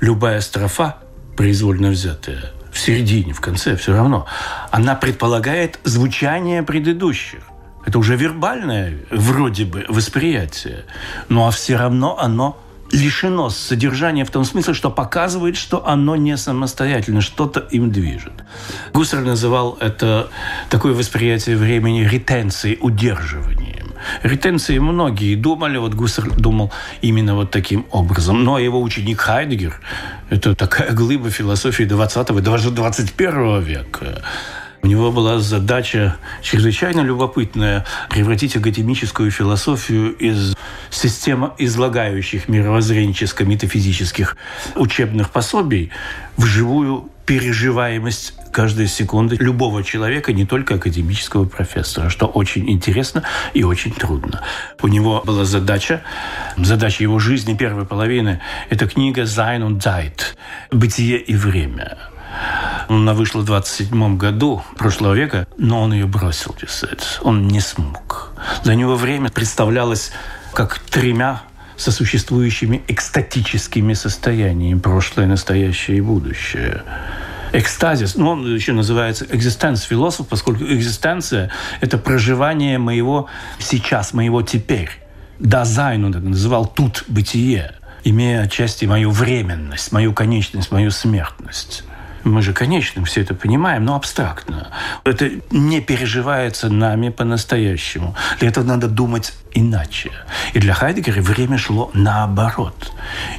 Любая 0.00 0.40
строфа, 0.40 0.98
произвольно 1.36 1.90
взятая, 1.90 2.52
в 2.72 2.78
середине, 2.78 3.34
в 3.34 3.40
конце, 3.40 3.76
все 3.76 3.92
равно, 3.92 4.26
она 4.70 4.94
предполагает 4.94 5.78
звучание 5.84 6.62
предыдущих. 6.62 7.40
Это 7.84 7.98
уже 7.98 8.16
вербальное 8.16 8.98
вроде 9.10 9.64
бы 9.64 9.84
восприятие, 9.88 10.84
но 11.28 11.46
а 11.46 11.50
все 11.50 11.76
равно 11.76 12.18
оно 12.18 12.58
лишено 12.92 13.50
содержания 13.50 14.24
в 14.24 14.30
том 14.30 14.44
смысле, 14.44 14.74
что 14.74 14.90
показывает, 14.90 15.56
что 15.56 15.86
оно 15.86 16.14
не 16.14 16.36
самостоятельно, 16.36 17.20
что-то 17.20 17.60
им 17.60 17.90
движет. 17.90 18.44
Гуссер 18.92 19.20
называл 19.20 19.78
это 19.80 20.28
такое 20.68 20.92
восприятие 20.94 21.56
времени 21.56 22.04
ретенцией, 22.04 22.78
удерживанием. 22.80 23.61
Ретенции 24.22 24.78
многие 24.78 25.34
думали, 25.34 25.78
вот 25.78 25.94
Гуссер 25.94 26.30
думал 26.36 26.72
именно 27.00 27.34
вот 27.34 27.50
таким 27.50 27.86
образом. 27.90 28.44
Но 28.44 28.58
его 28.58 28.80
ученик 28.80 29.20
Хайдегер– 29.20 29.80
это 30.30 30.54
такая 30.54 30.92
глыба 30.92 31.30
философии 31.30 31.84
20-го 31.84 32.38
и 32.38 32.42
даже 32.42 32.70
21 32.70 33.60
века. 33.60 34.22
У 34.84 34.88
него 34.88 35.12
была 35.12 35.38
задача 35.38 36.16
чрезвычайно 36.42 37.02
любопытная 37.02 37.86
превратить 38.10 38.56
академическую 38.56 39.30
философию 39.30 40.12
из 40.16 40.56
системы 40.90 41.52
излагающих 41.58 42.48
мировоззренческо-метафизических 42.48 44.36
учебных 44.74 45.30
пособий 45.30 45.90
в 46.36 46.44
живую 46.46 47.08
переживаемость 47.26 48.34
каждой 48.52 48.86
секунды 48.86 49.36
любого 49.36 49.82
человека, 49.82 50.32
не 50.32 50.46
только 50.46 50.74
академического 50.74 51.46
профессора, 51.46 52.10
что 52.10 52.26
очень 52.26 52.70
интересно 52.70 53.24
и 53.54 53.64
очень 53.64 53.92
трудно. 53.92 54.42
У 54.80 54.88
него 54.88 55.22
была 55.24 55.44
задача, 55.44 56.02
задача 56.56 57.02
его 57.02 57.18
жизни 57.18 57.54
первой 57.54 57.86
половины– 57.86 58.40
это 58.70 58.86
книга 58.86 59.22
«Sein 59.22 59.66
und 59.66 59.78
Zeit»– 59.78 60.36
«Бытие 60.70 61.18
и 61.18 61.34
время». 61.34 61.98
Она 62.88 63.14
вышла 63.14 63.40
в 63.40 63.44
27 63.44 64.16
году 64.16 64.62
прошлого 64.76 65.14
века, 65.14 65.46
но 65.58 65.82
он 65.82 65.92
ее 65.92 66.06
бросил 66.06 66.52
писать. 66.52 67.18
Он 67.22 67.48
не 67.48 67.60
смог. 67.60 68.32
Для 68.64 68.74
него 68.74 68.96
время 68.96 69.30
представлялось 69.30 70.12
как 70.52 70.78
тремя 70.78 71.42
сосуществующими 71.76 72.82
экстатическими 72.88 73.94
состояниями 73.94 74.78
прошлое, 74.78 75.26
настоящее 75.26 75.98
и 75.98 76.00
будущее 76.00 76.82
экстазис, 77.52 78.14
ну, 78.16 78.30
он 78.30 78.54
еще 78.54 78.72
называется 78.72 79.26
экзистенц 79.30 79.82
философ, 79.82 80.28
поскольку 80.28 80.64
экзистенция– 80.64 81.50
это 81.80 81.98
проживание 81.98 82.78
моего 82.78 83.28
сейчас, 83.58 84.12
моего 84.12 84.42
теперь. 84.42 84.90
Дазайн 85.38 86.04
он 86.04 86.14
это 86.14 86.20
называл 86.20 86.66
тут 86.66 87.04
бытие, 87.08 87.74
имея 88.04 88.42
отчасти 88.42 88.84
мою 88.84 89.10
временность, 89.10 89.92
мою 89.92 90.12
конечность, 90.12 90.70
мою 90.70 90.90
смертность. 90.90 91.84
Мы 92.24 92.40
же 92.42 92.52
конечным 92.52 93.04
все 93.04 93.22
это 93.22 93.34
понимаем, 93.34 93.84
но 93.84 93.96
абстрактно. 93.96 94.68
Это 95.04 95.30
не 95.50 95.80
переживается 95.80 96.68
нами 96.68 97.08
по-настоящему. 97.08 98.14
Для 98.38 98.48
этого 98.48 98.64
надо 98.64 98.86
думать 98.86 99.32
иначе. 99.52 100.12
И 100.52 100.60
для 100.60 100.72
Хайдегера 100.72 101.20
время 101.20 101.58
шло 101.58 101.90
наоборот. 101.94 102.92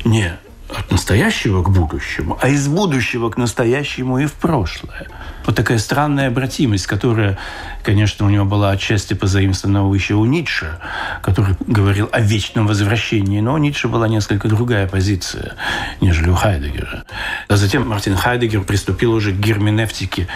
Не 0.03 0.33
от 0.75 0.91
настоящего 0.91 1.63
к 1.63 1.69
будущему, 1.69 2.37
а 2.41 2.49
из 2.49 2.67
будущего 2.67 3.29
к 3.29 3.37
настоящему 3.37 4.19
и 4.19 4.25
в 4.25 4.33
прошлое. 4.33 5.07
Вот 5.45 5.55
такая 5.55 5.77
странная 5.77 6.27
обратимость, 6.27 6.87
которая, 6.87 7.37
конечно, 7.83 8.25
у 8.25 8.29
него 8.29 8.45
была 8.45 8.71
отчасти 8.71 9.13
позаимствована 9.13 9.93
еще 9.93 10.15
у 10.15 10.25
Ницше, 10.25 10.79
который 11.21 11.55
говорил 11.67 12.09
о 12.11 12.21
вечном 12.21 12.67
возвращении, 12.67 13.41
но 13.41 13.53
у 13.53 13.57
Ницше 13.57 13.87
была 13.87 14.07
несколько 14.07 14.47
другая 14.47 14.87
позиция, 14.87 15.55
нежели 15.99 16.29
у 16.29 16.35
Хайдегера. 16.35 17.03
А 17.49 17.57
затем 17.57 17.87
Мартин 17.87 18.15
Хайдегер 18.15 18.63
приступил 18.63 19.11
уже 19.13 19.33
к 19.33 19.39
герменевтике, 19.39 20.27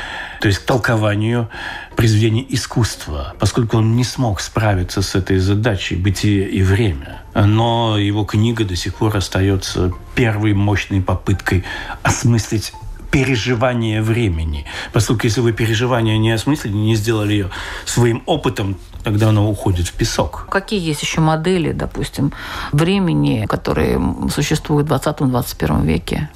то 0.41 0.47
есть 0.47 0.59
к 0.59 0.65
толкованию 0.65 1.49
произведений 1.95 2.45
искусства, 2.49 3.33
поскольку 3.39 3.77
он 3.77 3.95
не 3.95 4.03
смог 4.03 4.39
справиться 4.41 5.01
с 5.01 5.15
этой 5.15 5.39
задачей 5.39 5.95
«Бытие 5.95 6.47
и 6.49 6.61
время». 6.61 7.21
Но 7.33 7.97
его 7.97 8.23
книга 8.23 8.65
до 8.65 8.75
сих 8.75 8.95
пор 8.95 9.15
остается 9.17 9.91
первой 10.15 10.53
мощной 10.53 11.01
попыткой 11.01 11.63
осмыслить 12.03 12.73
переживание 13.17 14.03
времени. 14.03 14.65
Поскольку 14.93 15.25
если 15.25 15.41
вы 15.41 15.51
переживание 15.51 16.19
не 16.19 16.31
осмыслили, 16.31 16.73
не 16.73 16.95
сделали 16.95 17.33
ее 17.33 17.49
своим 17.85 18.21
опытом, 18.27 18.77
тогда 19.03 19.29
оно 19.29 19.49
уходит 19.49 19.87
в 19.87 19.93
песок. 19.93 20.45
Какие 20.51 20.79
есть 20.79 21.01
еще 21.01 21.19
модели, 21.19 21.71
допустим, 21.71 22.31
времени, 22.71 23.47
которые 23.49 23.99
существуют 24.29 24.87
в 24.87 24.93
20-21 24.93 25.83
веке? 25.83 26.29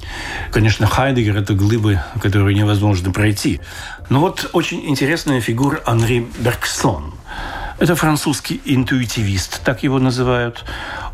Конечно, 0.50 0.88
Хайдегер– 0.88 1.36
это 1.38 1.54
глыбы, 1.54 2.00
которые 2.20 2.56
невозможно 2.56 3.12
пройти. 3.12 3.60
Но 4.08 4.18
вот 4.18 4.50
очень 4.52 4.84
интересная 4.88 5.40
фигура 5.40 5.80
Анри 5.86 6.26
Бергсон– 6.40 7.14
это 7.82 7.96
французский 7.96 8.60
интуитивист, 8.64 9.62
так 9.64 9.82
его 9.82 9.98
называют. 9.98 10.64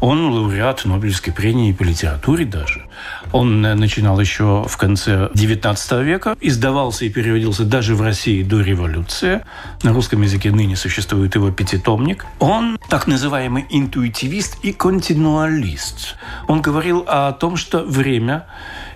Он 0.01 0.31
лауреат 0.31 0.85
Нобелевской 0.85 1.33
премии 1.33 1.73
по 1.73 1.83
литературе 1.83 2.45
даже. 2.45 2.87
Он 3.33 3.65
э, 3.65 3.75
начинал 3.75 4.19
еще 4.21 4.65
в 4.69 4.77
конце 4.77 5.29
XIX 5.35 6.05
века, 6.05 6.37
издавался 6.41 7.05
и 7.05 7.11
переводился 7.11 7.65
даже 7.65 7.95
в 7.95 8.03
России 8.03 8.43
до 8.43 8.61
революции. 8.61 9.45
На 9.83 9.93
русском 9.93 10.23
языке 10.23 10.51
ныне 10.51 10.77
существует 10.77 11.35
его 11.35 11.51
пятитомник. 11.51 12.27
Он 12.39 12.79
так 12.89 13.07
называемый 13.07 13.67
интуитивист 13.71 14.59
и 14.63 14.73
континуалист. 14.73 16.17
Он 16.47 16.63
говорил 16.63 17.05
о 17.07 17.33
том, 17.33 17.57
что 17.57 17.85
время 17.85 18.47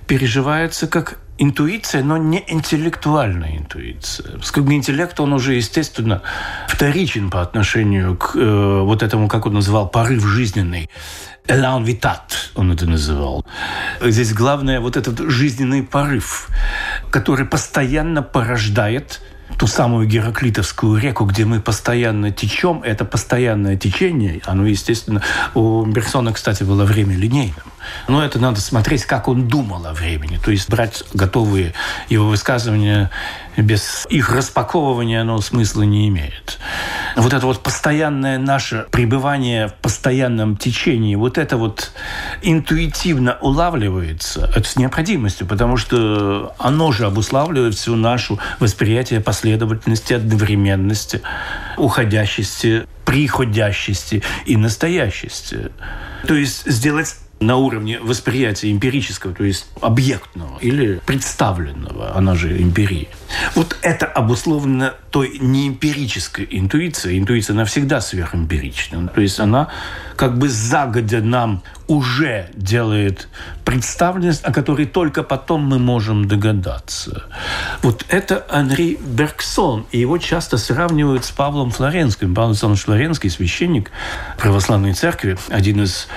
переживается 0.07 0.87
как 0.87 1.19
интуиция, 1.39 2.03
но 2.03 2.17
не 2.17 2.45
интеллектуальная 2.47 3.59
интуиция. 3.59 4.39
Поскольку 4.39 4.73
интеллект, 4.73 5.19
он 5.19 5.33
уже, 5.33 5.55
естественно, 5.55 6.23
вторичен 6.69 7.31
по 7.31 7.43
отношению 7.43 8.17
к 8.17 8.37
э, 8.37 8.81
вот 8.83 9.03
этому, 9.03 9.29
как 9.29 9.47
он 9.47 9.55
называл, 9.55 9.89
порыв 9.89 10.25
жизненный. 10.25 10.89
Элан 11.49 11.84
витат, 11.84 12.50
он 12.54 12.70
это 12.70 12.87
называл. 12.87 13.44
Здесь 14.00 14.32
главное 14.32 14.80
вот 14.80 14.96
этот 14.96 15.18
жизненный 15.28 15.82
порыв, 15.82 16.49
который 17.11 17.44
постоянно 17.44 18.22
порождает 18.22 19.20
ту 19.58 19.66
самую 19.66 20.06
Гераклитовскую 20.06 21.00
реку, 21.00 21.25
где 21.25 21.44
мы 21.44 21.61
постоянно 21.61 22.30
течем, 22.30 22.82
это 22.84 23.04
постоянное 23.04 23.76
течение, 23.76 24.40
оно, 24.44 24.66
естественно, 24.66 25.22
у 25.54 25.84
Берсона, 25.84 26.32
кстати, 26.32 26.62
было 26.62 26.84
время 26.84 27.16
линейным. 27.16 27.72
Но 28.09 28.25
это 28.25 28.39
надо 28.39 28.61
смотреть, 28.61 29.05
как 29.05 29.29
он 29.29 29.49
думал 29.49 29.87
о 29.87 29.93
времени. 29.93 30.39
То 30.43 30.51
есть 30.51 30.69
брать 30.69 31.05
готовые 31.15 31.75
его 32.09 32.29
высказывания 32.29 33.11
без 33.57 34.07
их 34.09 34.31
распаковывания 34.31 35.21
оно 35.21 35.41
смысла 35.41 35.83
не 35.83 36.09
имеет. 36.09 36.59
Вот 37.17 37.33
это 37.33 37.47
вот 37.47 37.62
постоянное 37.62 38.39
наше 38.39 38.87
пребывание 38.91 39.69
в 39.69 39.75
постоянном 39.75 40.57
течении, 40.57 41.15
вот 41.15 41.37
это 41.37 41.57
вот 41.57 41.93
интуитивно 42.41 43.37
улавливается, 43.41 44.51
это 44.55 44.67
с 44.67 44.77
необходимостью, 44.77 45.47
потому 45.47 45.77
что 45.77 46.55
оно 46.59 46.93
же 46.93 47.07
обуславливает 47.07 47.75
всю 47.75 47.97
нашу 47.97 48.39
восприятие 48.59 49.21
последовательности, 49.21 50.14
одновременности, 50.14 51.21
уходящести, 51.77 52.87
приходящести 53.05 54.23
и 54.47 54.57
настоящести. 54.57 55.73
То 56.27 56.35
есть 56.35 56.64
сделать 56.71 57.16
на 57.42 57.57
уровне 57.57 57.98
восприятия 58.00 58.70
эмпирического, 58.70 59.35
то 59.35 59.44
есть 59.44 59.66
объектного 59.81 60.59
или 60.61 61.00
представленного, 61.05 62.16
она 62.16 62.35
же 62.35 62.61
эмпирия. 62.61 63.09
Вот 63.55 63.76
это 63.83 64.07
обусловлено 64.07 64.94
той 65.11 65.38
неэмпирической 65.38 66.46
интуицией. 66.50 67.18
Интуиция 67.18 67.55
навсегда 67.55 68.00
сверхэмпирична. 68.00 69.09
То 69.09 69.20
есть 69.20 69.40
она 69.40 69.68
как 70.16 70.38
бы 70.38 70.48
загодя 70.48 71.20
нам 71.20 71.62
уже 71.92 72.48
делает 72.55 73.28
представленность, 73.64 74.44
о 74.44 74.52
которой 74.52 74.87
только 74.87 75.22
потом 75.22 75.62
мы 75.62 75.78
можем 75.78 76.26
догадаться. 76.26 77.24
Вот 77.83 78.07
это 78.09 78.46
Анри 78.48 78.98
Бергсон, 79.05 79.87
и 79.92 79.98
его 79.98 80.16
часто 80.18 80.57
сравнивают 80.57 81.24
с 81.24 81.31
Павлом 81.31 81.70
Флоренским. 81.70 82.35
Павел 82.35 82.50
Александрович 82.50 82.85
Флоренский, 82.85 83.31
священник 83.31 83.90
православной 84.38 84.94
церкви, 84.94 85.37
один 85.48 85.83
из 85.83 86.09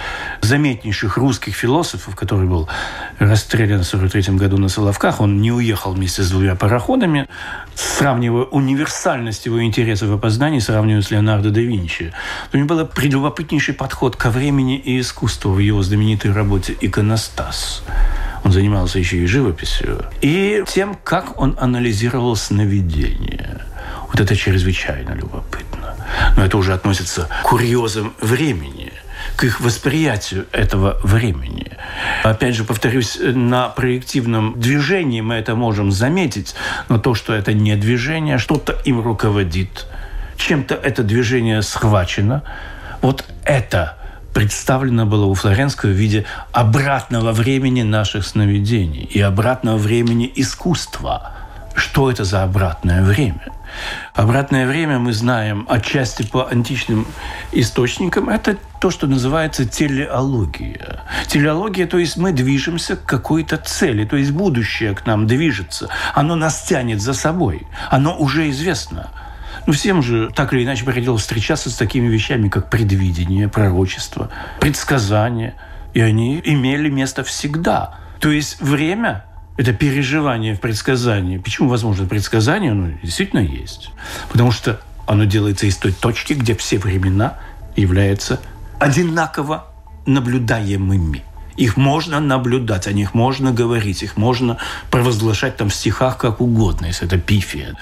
заметнейших 0.41 1.17
русских 1.17 1.55
философов, 1.55 2.15
который 2.15 2.47
был 2.47 2.69
расстрелян 3.19 3.83
в 3.83 3.93
1943 3.93 4.37
году 4.37 4.57
на 4.57 4.69
Соловках. 4.69 5.19
Он 5.19 5.41
не 5.41 5.51
уехал 5.51 5.93
вместе 5.93 6.23
с 6.23 6.29
двумя 6.29 6.55
пароходами, 6.55 7.27
сравнивая 7.75 8.43
универсальность 8.43 9.45
его 9.45 9.61
интересов 9.61 10.09
и 10.09 10.17
познаний, 10.17 10.61
сравнивая 10.61 11.01
с 11.01 11.11
Леонардо 11.11 11.49
да 11.49 11.59
Винчи. 11.59 12.13
У 12.53 12.57
него 12.57 12.69
был 12.69 12.85
прелюбопытнейший 12.85 13.73
подход 13.73 14.15
ко 14.15 14.29
времени 14.29 14.77
и 14.77 14.99
искусству 14.99 15.51
в 15.51 15.59
его 15.65 15.81
знаменитой 15.81 16.31
работе 16.31 16.75
«Иконостас». 16.81 17.83
Он 18.43 18.51
занимался 18.51 18.99
еще 18.99 19.17
и 19.17 19.25
живописью. 19.25 20.05
И 20.21 20.63
тем, 20.67 20.97
как 21.03 21.39
он 21.39 21.57
анализировал 21.59 22.35
сновидения. 22.35 23.61
Вот 24.07 24.19
это 24.19 24.35
чрезвычайно 24.35 25.13
любопытно. 25.13 25.95
Но 26.37 26.45
это 26.45 26.57
уже 26.57 26.73
относится 26.73 27.27
к 27.43 27.49
курьезам 27.49 28.13
времени 28.21 28.93
к 29.35 29.43
их 29.43 29.59
восприятию 29.59 30.45
этого 30.51 30.99
времени. 31.03 31.71
Опять 32.23 32.55
же, 32.55 32.63
повторюсь, 32.63 33.17
на 33.19 33.69
проективном 33.69 34.59
движении 34.59 35.21
мы 35.21 35.35
это 35.35 35.55
можем 35.55 35.91
заметить, 35.91 36.55
но 36.89 36.99
то, 36.99 37.13
что 37.15 37.33
это 37.33 37.53
не 37.53 37.75
движение, 37.75 38.37
что-то 38.37 38.73
им 38.85 39.01
руководит, 39.01 39.87
чем-то 40.37 40.75
это 40.75 41.03
движение 41.03 41.61
схвачено, 41.61 42.43
вот 43.01 43.25
это 43.43 43.97
представлено 44.35 45.05
было 45.05 45.25
у 45.27 45.33
Флоренского 45.33 45.91
в 45.91 45.93
виде 45.93 46.25
обратного 46.51 47.31
времени 47.31 47.83
наших 47.83 48.27
сновидений 48.27 49.03
и 49.03 49.21
обратного 49.21 49.77
времени 49.77 50.29
искусства. 50.35 51.31
Что 51.73 52.11
это 52.11 52.25
за 52.25 52.43
обратное 52.43 53.01
время? 53.01 53.53
Обратное 54.13 54.67
время 54.67 54.99
мы 54.99 55.13
знаем 55.13 55.65
отчасти 55.69 56.23
по 56.23 56.49
античным 56.49 57.07
источникам. 57.53 58.27
Это 58.27 58.57
то, 58.81 58.91
что 58.91 59.07
называется 59.07 59.65
телеология. 59.65 61.03
Телеология, 61.27 61.87
то 61.87 61.97
есть 61.97 62.17
мы 62.17 62.33
движемся 62.33 62.97
к 62.97 63.05
какой-то 63.05 63.55
цели, 63.55 64.03
то 64.03 64.17
есть 64.17 64.31
будущее 64.31 64.93
к 64.95 65.05
нам 65.05 65.27
движется. 65.27 65.87
Оно 66.13 66.35
нас 66.35 66.61
тянет 66.63 67.01
за 67.01 67.13
собой. 67.13 67.65
Оно 67.89 68.17
уже 68.17 68.49
известно. 68.49 69.11
Ну, 69.65 69.73
всем 69.73 70.03
же 70.03 70.29
так 70.35 70.53
или 70.53 70.63
иначе 70.63 70.85
приходилось 70.85 71.21
встречаться 71.21 71.69
с 71.69 71.75
такими 71.75 72.07
вещами, 72.07 72.49
как 72.49 72.69
предвидение, 72.69 73.47
пророчество, 73.49 74.29
предсказание. 74.59 75.55
И 75.93 76.01
они 76.01 76.41
имели 76.43 76.89
место 76.89 77.23
всегда. 77.23 77.99
То 78.19 78.29
есть 78.29 78.61
время– 78.61 79.25
это 79.57 79.73
переживание 79.73 80.55
в 80.55 80.59
предсказании. 80.59 81.37
Почему 81.37 81.69
возможно 81.69 82.05
предсказание? 82.05 82.71
Оно 82.71 82.91
действительно 83.01 83.39
есть. 83.39 83.91
Потому 84.31 84.51
что 84.51 84.79
оно 85.07 85.23
делается 85.23 85.65
из 85.65 85.77
той 85.77 85.93
точки, 85.93 86.33
где 86.33 86.55
все 86.55 86.77
времена 86.77 87.39
являются 87.75 88.41
одинаково 88.79 89.67
наблюдаемыми. 90.05 91.23
Их 91.57 91.77
можно 91.77 92.19
наблюдать, 92.19 92.87
о 92.87 92.91
них 92.91 93.13
можно 93.13 93.51
говорить, 93.51 94.03
их 94.03 94.17
можно 94.17 94.57
провозглашать 94.91 95.57
там 95.57 95.69
в 95.69 95.75
стихах 95.75 96.17
как 96.17 96.41
угодно, 96.41 96.87
если 96.87 97.07
это 97.07 97.17
пифия. 97.17 97.75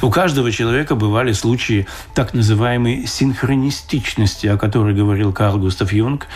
У 0.00 0.10
каждого 0.10 0.50
человека 0.50 0.94
бывали 0.94 1.32
случаи 1.32 1.86
так 2.14 2.32
называемой 2.34 3.06
синхронистичности, 3.06 4.46
о 4.46 4.56
которой 4.56 4.94
говорил 4.94 5.32
Карл 5.32 5.58
Густав 5.58 5.92
Юнг, 5.92 6.26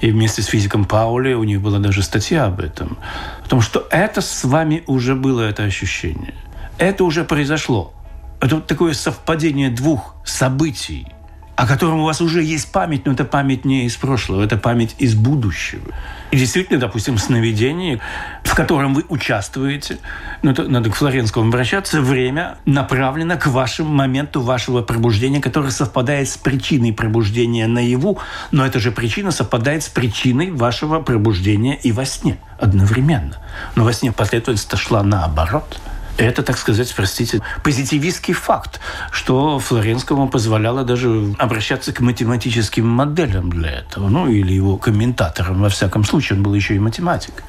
и 0.00 0.10
вместе 0.10 0.42
с 0.42 0.46
физиком 0.46 0.84
Паули 0.84 1.34
у 1.34 1.44
них 1.44 1.60
была 1.60 1.78
даже 1.78 2.02
статья 2.02 2.46
об 2.46 2.60
этом. 2.60 2.98
Потому 3.42 3.60
что 3.60 3.86
это 3.90 4.20
с 4.20 4.44
вами 4.44 4.82
уже 4.86 5.14
было, 5.14 5.42
это 5.42 5.64
ощущение. 5.64 6.34
Это 6.78 7.04
уже 7.04 7.24
произошло. 7.24 7.92
Это 8.40 8.56
вот 8.56 8.66
такое 8.66 8.94
совпадение 8.94 9.70
двух 9.70 10.14
событий– 10.24 11.08
о 11.58 11.66
котором 11.66 11.98
у 11.98 12.04
вас 12.04 12.20
уже 12.20 12.40
есть 12.40 12.70
память, 12.70 13.04
но 13.04 13.12
это 13.12 13.24
память 13.24 13.64
не 13.64 13.86
из 13.86 13.96
прошлого, 13.96 14.44
это 14.44 14.56
память 14.56 14.94
из 14.98 15.16
будущего. 15.16 15.92
И 16.30 16.36
действительно, 16.36 16.78
допустим, 16.78 17.18
сновидение, 17.18 17.98
в 18.44 18.54
котором 18.54 18.94
вы 18.94 19.04
участвуете, 19.08 19.98
ну, 20.42 20.52
это 20.52 20.68
надо 20.68 20.88
к 20.88 20.94
Флоренскому 20.94 21.48
обращаться, 21.48 22.00
время 22.00 22.58
направлено 22.64 23.36
к 23.36 23.48
вашему 23.48 23.92
моменту 23.92 24.40
вашего 24.40 24.82
пробуждения, 24.82 25.40
который 25.40 25.72
совпадает 25.72 26.28
с 26.28 26.36
причиной 26.36 26.92
пробуждения 26.92 27.66
наяву, 27.66 28.20
но 28.52 28.64
эта 28.64 28.78
же 28.78 28.92
причина 28.92 29.32
совпадает 29.32 29.82
с 29.82 29.88
причиной 29.88 30.52
вашего 30.52 31.00
пробуждения 31.00 31.74
и 31.74 31.90
во 31.90 32.04
сне 32.04 32.38
одновременно. 32.60 33.38
Но 33.74 33.82
во 33.82 33.92
сне 33.92 34.12
последовательность 34.12 34.78
шла 34.78 35.02
наоборот– 35.02 35.80
это, 36.18 36.42
так 36.42 36.58
сказать, 36.58 36.92
простите, 36.94 37.40
позитивистский 37.62 38.34
факт, 38.34 38.80
что 39.12 39.58
Флоренскому 39.60 40.28
позволяло 40.28 40.84
даже 40.84 41.34
обращаться 41.38 41.92
к 41.92 42.00
математическим 42.00 42.86
моделям 42.86 43.50
для 43.50 43.70
этого, 43.70 44.08
ну 44.08 44.28
или 44.28 44.52
его 44.52 44.76
комментаторам. 44.76 45.62
Во 45.62 45.68
всяком 45.68 46.04
случае, 46.04 46.36
он 46.36 46.42
был 46.42 46.54
еще 46.54 46.74
и 46.74 46.80
математик 46.80 47.44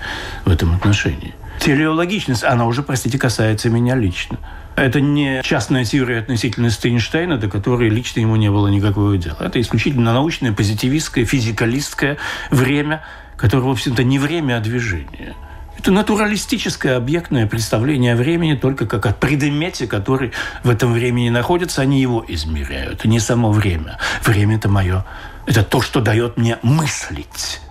в 0.46 0.52
этом 0.52 0.74
отношении. 0.76 1.34
Телеологичность, 1.60 2.44
она 2.44 2.66
уже, 2.66 2.84
простите, 2.84 3.18
касается 3.18 3.70
меня 3.70 3.96
лично. 3.96 4.38
Это 4.76 5.02
не 5.02 5.42
частная 5.44 5.84
теория 5.84 6.20
относительности 6.20 6.88
Эйнштейна, 6.88 7.38
до 7.38 7.50
которой 7.50 7.90
лично 7.90 8.22
ему 8.22 8.38
не 8.38 8.50
было 8.50 8.68
никакого 8.68 9.18
дела. 9.18 9.38
Это 9.42 9.60
исключительно 9.60 10.14
научное, 10.14 10.54
позитивистское, 10.54 11.26
физикалистское 11.26 12.18
время, 12.52 13.04
которое, 13.36 13.64
в 13.64 13.70
общем-то, 13.70 14.04
не 14.04 14.20
время, 14.20 14.58
а 14.58 14.60
движение– 14.60 15.36
это 15.80 15.92
натуралистическое 15.92 16.98
объектное 16.98 17.48
представление 17.48 18.14
о 18.14 18.16
времени 18.18 18.56
только 18.56 18.86
как 18.86 19.06
о 19.06 19.14
предмете, 19.14 19.88
который 19.88 20.34
в 20.64 20.70
этом 20.70 20.92
времени 20.92 21.30
находится, 21.30 21.82
они 21.82 22.02
его 22.02 22.24
измеряют. 22.28 23.06
Не 23.06 23.20
само 23.20 23.52
время. 23.52 23.98
Время– 24.24 24.56
это 24.58 24.68
мое. 24.68 25.06
Это 25.46 25.64
то, 25.64 25.82
что 25.82 26.02
дает 26.02 26.36
мне 26.36 26.58
мыслить. 26.64 27.62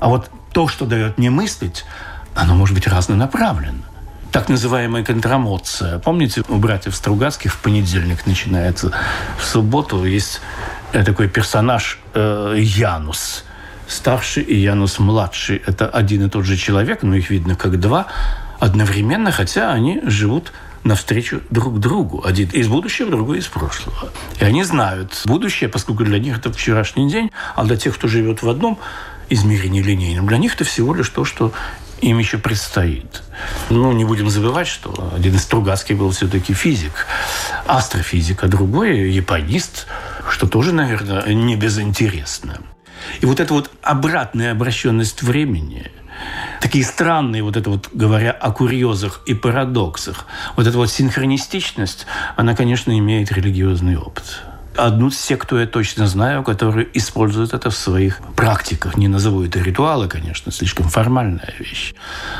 А 0.00 0.08
вот 0.08 0.30
то, 0.52 0.66
что 0.66 0.86
дает 0.86 1.18
мне 1.18 1.28
мыслить, 1.28 1.84
оно 2.34 2.54
может 2.54 2.74
быть 2.74 2.86
разнонаправленно. 2.86 3.84
Так 4.32 4.48
называемая 4.48 5.04
контрамоция. 5.04 5.98
Помните, 5.98 6.42
у 6.48 6.56
братьев 6.56 6.96
Стругацких 6.96 7.52
в 7.52 7.58
понедельник 7.58 8.26
начинается. 8.26 8.92
В 9.38 9.44
субботу 9.44 10.04
есть 10.04 10.40
такой 10.92 11.28
персонаж 11.28 11.98
э, 12.14 12.54
Янус– 12.58 13.44
старший 13.88 14.42
и 14.42 14.56
Янус 14.56 14.98
младший– 14.98 15.62
это 15.66 15.88
один 15.88 16.26
и 16.26 16.30
тот 16.30 16.44
же 16.44 16.56
человек, 16.56 17.02
но 17.02 17.16
их 17.16 17.30
видно 17.30 17.56
как 17.56 17.80
два, 17.80 18.06
одновременно, 18.58 19.32
хотя 19.32 19.72
они 19.72 20.00
живут 20.04 20.52
навстречу 20.84 21.42
друг 21.50 21.80
другу. 21.80 22.22
Один 22.24 22.48
из 22.50 22.68
будущего, 22.68 23.10
другой 23.10 23.38
из 23.38 23.46
прошлого. 23.46 24.10
И 24.40 24.44
они 24.44 24.64
знают 24.64 25.22
будущее, 25.24 25.68
поскольку 25.68 26.04
для 26.04 26.18
них 26.18 26.38
это 26.38 26.52
вчерашний 26.52 27.10
день, 27.10 27.30
а 27.56 27.64
для 27.64 27.76
тех, 27.76 27.94
кто 27.94 28.08
живет 28.08 28.42
в 28.42 28.48
одном 28.48 28.78
измерении 29.28 29.82
линейном, 29.82 30.26
для 30.26 30.38
них 30.38 30.54
это 30.54 30.64
всего 30.64 30.94
лишь 30.94 31.10
то, 31.10 31.24
что 31.24 31.52
им 32.00 32.18
еще 32.18 32.38
предстоит. 32.38 33.22
Ну, 33.70 33.92
не 33.92 34.04
будем 34.04 34.30
забывать, 34.30 34.68
что 34.68 35.12
один 35.14 35.34
из 35.34 35.42
Стругацких 35.42 35.98
был 35.98 36.10
все-таки 36.10 36.54
физик, 36.54 37.06
астрофизик, 37.66 38.44
а 38.44 38.48
другой 38.48 39.10
японист, 39.10 39.86
что 40.30 40.46
тоже, 40.46 40.72
наверное, 40.72 41.26
не 41.34 41.56
безинтересно. 41.56 42.60
И 43.20 43.26
вот 43.26 43.40
эта 43.40 43.54
вот 43.54 43.70
обратная 43.82 44.52
обращенность 44.52 45.22
времени, 45.22 45.90
такие 46.60 46.84
странные, 46.84 47.42
вот 47.42 47.56
это 47.56 47.70
вот, 47.70 47.88
говоря 47.92 48.32
о 48.32 48.52
курьезах 48.52 49.22
и 49.26 49.34
парадоксах, 49.34 50.26
вот 50.56 50.66
эта 50.66 50.76
вот 50.76 50.90
синхронистичность, 50.90 52.06
она, 52.36 52.54
конечно, 52.54 52.96
имеет 52.96 53.32
религиозный 53.32 53.96
опыт 53.96 54.42
одну 54.78 55.10
секту 55.10 55.58
я 55.58 55.66
точно 55.66 56.06
знаю, 56.06 56.42
которые 56.42 56.88
используют 56.94 57.52
это 57.52 57.70
в 57.70 57.76
своих 57.76 58.20
практиках. 58.36 58.96
Не 58.96 59.08
назову 59.08 59.44
это 59.44 59.58
ритуалы, 59.58 60.08
конечно, 60.08 60.52
слишком 60.52 60.88
формальная 60.88 61.52
вещь. 61.58 61.94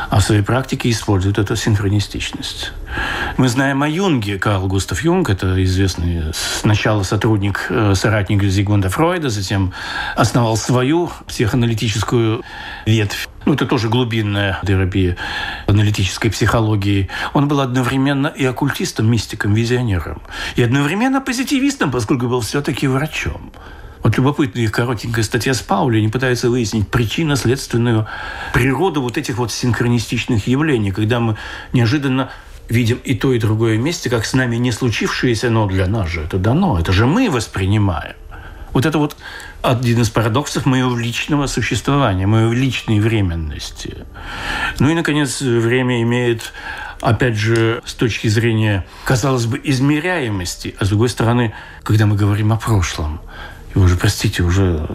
А 0.09 0.21
в 0.21 0.23
своей 0.23 0.43
практике 0.43 0.91
используют 0.91 1.39
эту 1.39 1.57
синхронистичность. 1.57 2.73
Мы 3.37 3.49
знаем 3.49 3.83
о 3.83 3.89
Юнге. 3.89 4.39
Карл 4.39 4.67
Густав 4.69 5.03
Юнг, 5.03 5.31
это 5.31 5.63
известный 5.65 6.33
сначала 6.33 7.03
сотрудник, 7.03 7.67
э, 7.71 7.95
соратник 7.95 8.43
Зигмунда 8.43 8.89
Фройда, 8.89 9.29
затем 9.29 9.73
основал 10.17 10.57
свою 10.57 11.11
психоаналитическую 11.27 12.43
ветвь 12.87 13.28
ну, 13.49 13.55
это 13.55 13.65
тоже 13.65 13.89
глубинная 13.89 14.61
терапия 14.67 15.17
аналитической 15.67 16.29
психологии. 16.29 17.09
Он 17.33 17.49
был 17.49 17.61
одновременно 17.61 18.27
и 18.27 18.45
оккультистом, 18.45 19.11
мистиком, 19.11 19.55
визионером, 19.55 20.21
и 20.57 20.63
одновременно 20.63 21.23
позитивистом, 21.23 21.91
поскольку 21.91 22.29
был 22.29 22.43
все-таки 22.43 22.87
врачом. 22.87 23.51
Вот 24.03 24.19
любопытная 24.19 24.69
коротенькая 24.69 25.25
статья 25.25 25.55
с 25.55 25.63
Паули, 25.63 25.97
они 25.97 26.09
пытаются 26.09 26.51
выяснить 26.51 26.89
причинно-следственную 26.89 28.07
природу 28.53 29.01
вот 29.01 29.17
этих 29.17 29.39
вот 29.39 29.51
синхронистичных 29.51 30.47
явлений, 30.47 30.91
когда 30.91 31.19
мы 31.19 31.39
неожиданно 31.73 32.31
видим 32.69 32.99
и 33.03 33.15
то, 33.15 33.33
и 33.33 33.39
другое 33.39 33.79
вместе, 33.79 34.11
как 34.11 34.27
с 34.27 34.35
нами 34.35 34.57
не 34.57 34.73
случившееся, 34.73 35.49
но 35.49 35.67
для 35.67 35.87
нас 35.87 36.11
же 36.11 36.21
это 36.21 36.37
дано, 36.37 36.79
это 36.79 36.93
же 36.93 37.07
мы 37.07 37.31
воспринимаем. 37.31 38.15
Вот 38.73 38.87
это 38.87 38.99
вот 38.99 39.17
один 39.63 40.01
из 40.03 40.11
парадоксов 40.11 40.67
моего 40.67 40.97
личного 40.97 41.47
существования, 41.47 42.27
моей 42.27 42.55
личной 42.55 43.01
временности. 43.01 44.07
Ну 44.79 44.91
и, 44.91 44.95
наконец, 44.95 45.41
время 45.41 46.03
имеет 46.03 46.53
опять 47.01 47.37
же, 47.37 47.83
с 47.85 47.95
точки 47.95 48.29
зрения, 48.29 48.85
казалось 49.05 49.47
бы, 49.47 49.61
измеряемости, 49.63 50.75
а 50.79 50.85
с 50.85 50.89
другой 50.89 51.09
стороны, 51.09 51.55
когда 51.83 52.07
мы 52.07 52.17
говорим 52.17 52.53
о 52.53 52.57
прошлом, 52.57 53.21
и 53.75 53.79
уже, 53.79 53.97
простите, 53.97 54.43
уже 54.43 54.89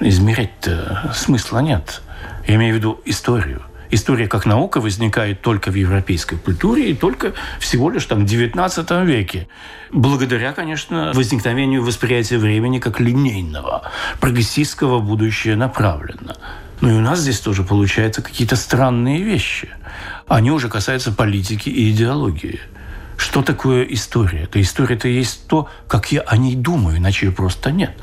измерять-то 0.00 1.12
смысла 1.14 1.58
нет. 1.58 2.02
Я 2.46 2.56
имею 2.56 2.74
в 2.74 2.76
виду 2.78 3.00
историю. 3.04 3.62
История 3.90 4.28
как 4.28 4.44
наука 4.44 4.80
возникает 4.80 5.40
только 5.40 5.70
в 5.70 5.74
европейской 5.74 6.36
культуре 6.36 6.90
и 6.90 6.94
только 6.94 7.32
всего 7.58 7.90
лишь 7.90 8.04
там 8.04 8.26
в 8.26 8.30
XIX 8.30 9.06
веке. 9.06 9.48
Благодаря, 9.90 10.52
конечно, 10.52 11.12
возникновению 11.14 11.82
восприятия 11.82 12.38
времени 12.38 12.78
как 12.78 13.00
линейного, 13.00 13.90
прогрессистского 14.20 14.98
будущее 14.98 15.56
направленно. 15.56 16.36
Ну 16.80 16.90
и 16.90 16.92
у 16.92 17.00
нас 17.00 17.20
здесь 17.20 17.40
тоже 17.40 17.64
получаются 17.64 18.22
какие-то 18.22 18.56
странные 18.56 19.22
вещи. 19.22 19.68
Они 20.28 20.50
уже 20.50 20.68
касаются 20.68 21.10
политики 21.10 21.68
и 21.68 21.90
идеологии. 21.90 22.60
Что 23.16 23.42
такое 23.42 23.82
история? 23.84 24.44
Это 24.44 24.60
история 24.60 24.94
это 24.94 25.08
есть 25.08 25.48
то, 25.48 25.68
как 25.88 26.12
я 26.12 26.20
о 26.20 26.36
ней 26.36 26.54
думаю, 26.54 26.98
иначе 26.98 27.26
ее 27.26 27.32
просто 27.32 27.72
нет. 27.72 27.96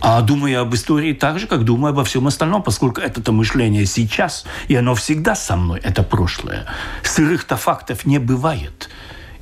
А 0.00 0.20
думаю 0.20 0.60
об 0.60 0.74
истории 0.74 1.12
так 1.12 1.38
же, 1.38 1.46
как 1.46 1.64
думаю 1.64 1.92
обо 1.92 2.04
всем 2.04 2.26
остальном, 2.26 2.62
поскольку 2.62 3.00
это 3.00 3.32
мышление 3.32 3.86
сейчас, 3.86 4.44
и 4.68 4.74
оно 4.74 4.94
всегда 4.94 5.34
со 5.34 5.56
мной, 5.56 5.80
это 5.82 6.02
прошлое. 6.02 6.66
Сырых-то 7.02 7.56
фактов 7.56 8.04
не 8.04 8.18
бывает. 8.18 8.90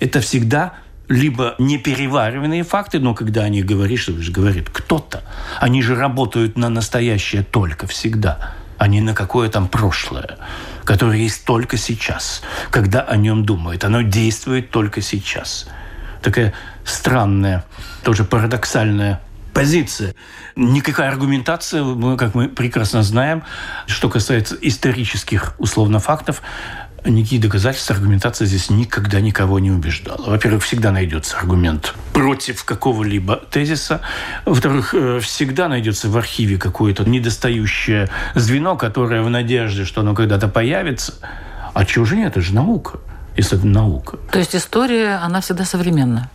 Это 0.00 0.20
всегда 0.20 0.74
либо 1.08 1.54
неперевариванные 1.58 2.62
факты, 2.62 2.98
но 2.98 3.14
когда 3.14 3.42
о 3.42 3.48
них 3.48 3.66
говоришь, 3.66 4.06
же 4.06 4.32
говорит 4.32 4.70
кто-то, 4.70 5.22
они 5.60 5.82
же 5.82 5.96
работают 5.96 6.56
на 6.56 6.68
настоящее 6.68 7.42
только 7.42 7.86
всегда, 7.86 8.54
а 8.78 8.86
не 8.86 9.00
на 9.00 9.14
какое 9.14 9.48
там 9.48 9.68
прошлое, 9.68 10.38
которое 10.84 11.18
есть 11.18 11.44
только 11.44 11.76
сейчас, 11.76 12.42
когда 12.70 13.00
о 13.02 13.16
нем 13.16 13.44
думают. 13.44 13.84
Оно 13.84 14.02
действует 14.02 14.70
только 14.70 15.02
сейчас. 15.02 15.66
Такая 16.22 16.54
странная, 16.84 17.64
тоже 18.02 18.24
парадоксальная 18.24 19.20
позиция. 19.54 20.14
Никакая 20.56 21.08
аргументация, 21.08 21.84
как 22.16 22.34
мы 22.34 22.48
прекрасно 22.48 23.02
знаем, 23.02 23.44
что 23.86 24.10
касается 24.10 24.56
исторических 24.60 25.54
условно 25.58 26.00
фактов, 26.00 26.42
никакие 27.04 27.40
доказательства, 27.40 27.96
аргументация 27.96 28.46
здесь 28.46 28.70
никогда 28.70 29.20
никого 29.20 29.58
не 29.58 29.70
убеждала. 29.70 30.30
Во-первых, 30.30 30.64
всегда 30.64 30.90
найдется 30.90 31.36
аргумент 31.36 31.94
против 32.12 32.64
какого-либо 32.64 33.36
тезиса. 33.50 34.00
Во-вторых, 34.44 34.94
э, 34.94 35.20
всегда 35.20 35.68
найдется 35.68 36.08
в 36.08 36.16
архиве 36.16 36.58
какое-то 36.58 37.08
недостающее 37.08 38.08
звено, 38.34 38.76
которое 38.76 39.22
в 39.22 39.30
надежде, 39.30 39.84
что 39.84 40.00
оно 40.00 40.14
когда-то 40.14 40.48
появится. 40.48 41.14
А 41.74 41.84
чего 41.84 42.04
же 42.04 42.16
нет? 42.16 42.32
Это 42.32 42.40
же 42.40 42.54
наука, 42.54 42.98
если 43.36 43.58
это 43.58 43.66
наука. 43.66 44.16
То 44.30 44.38
есть 44.38 44.56
история, 44.56 45.16
она 45.16 45.40
всегда 45.40 45.64
современна? 45.64 46.30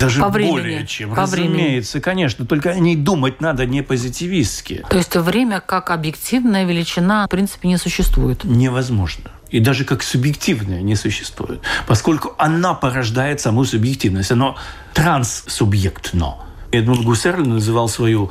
Даже 0.00 0.20
по 0.20 0.28
времени, 0.28 0.50
более 0.52 0.86
чем. 0.86 1.10
По 1.10 1.22
Разумеется, 1.22 1.98
времени. 1.98 2.04
конечно. 2.04 2.46
Только 2.46 2.70
о 2.70 2.78
ней 2.78 2.96
думать 2.96 3.40
надо 3.40 3.66
не 3.66 3.82
позитивистски. 3.82 4.84
То 4.88 4.96
есть 4.96 5.14
время 5.16 5.60
как 5.60 5.90
объективная 5.90 6.64
величина 6.64 7.26
в 7.26 7.30
принципе 7.30 7.68
не 7.68 7.76
существует? 7.76 8.44
Невозможно. 8.44 9.30
И 9.50 9.60
даже 9.60 9.84
как 9.84 10.02
субъективная 10.02 10.82
не 10.82 10.96
существует. 10.96 11.60
Поскольку 11.86 12.34
она 12.38 12.74
порождает 12.74 13.40
саму 13.40 13.64
субъективность. 13.64 14.30
Оно 14.30 14.56
транссубъектно. 14.94 16.36
Эдмунд 16.72 17.02
Гуссерль 17.02 17.46
называл 17.46 17.88
свою 17.88 18.30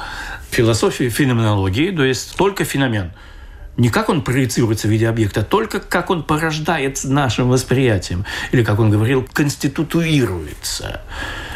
философию 0.49 1.12
феноменологией, 1.12 1.95
то 1.95 2.03
есть 2.03 2.36
только 2.36 2.63
феномен– 2.63 3.12
не 3.79 3.89
как 3.89 4.10
он 4.10 4.23
проецируется 4.23 4.88
в 4.89 4.91
виде 4.91 5.08
объекта, 5.08 5.39
а 5.39 5.43
только 5.43 5.79
как 5.79 6.10
он 6.10 6.23
порождается 6.23 7.10
нашим 7.10 7.47
восприятием. 7.47 8.25
Или, 8.51 8.63
как 8.63 8.77
он 8.77 8.89
говорил, 8.89 9.25
конституируется. 9.32 11.01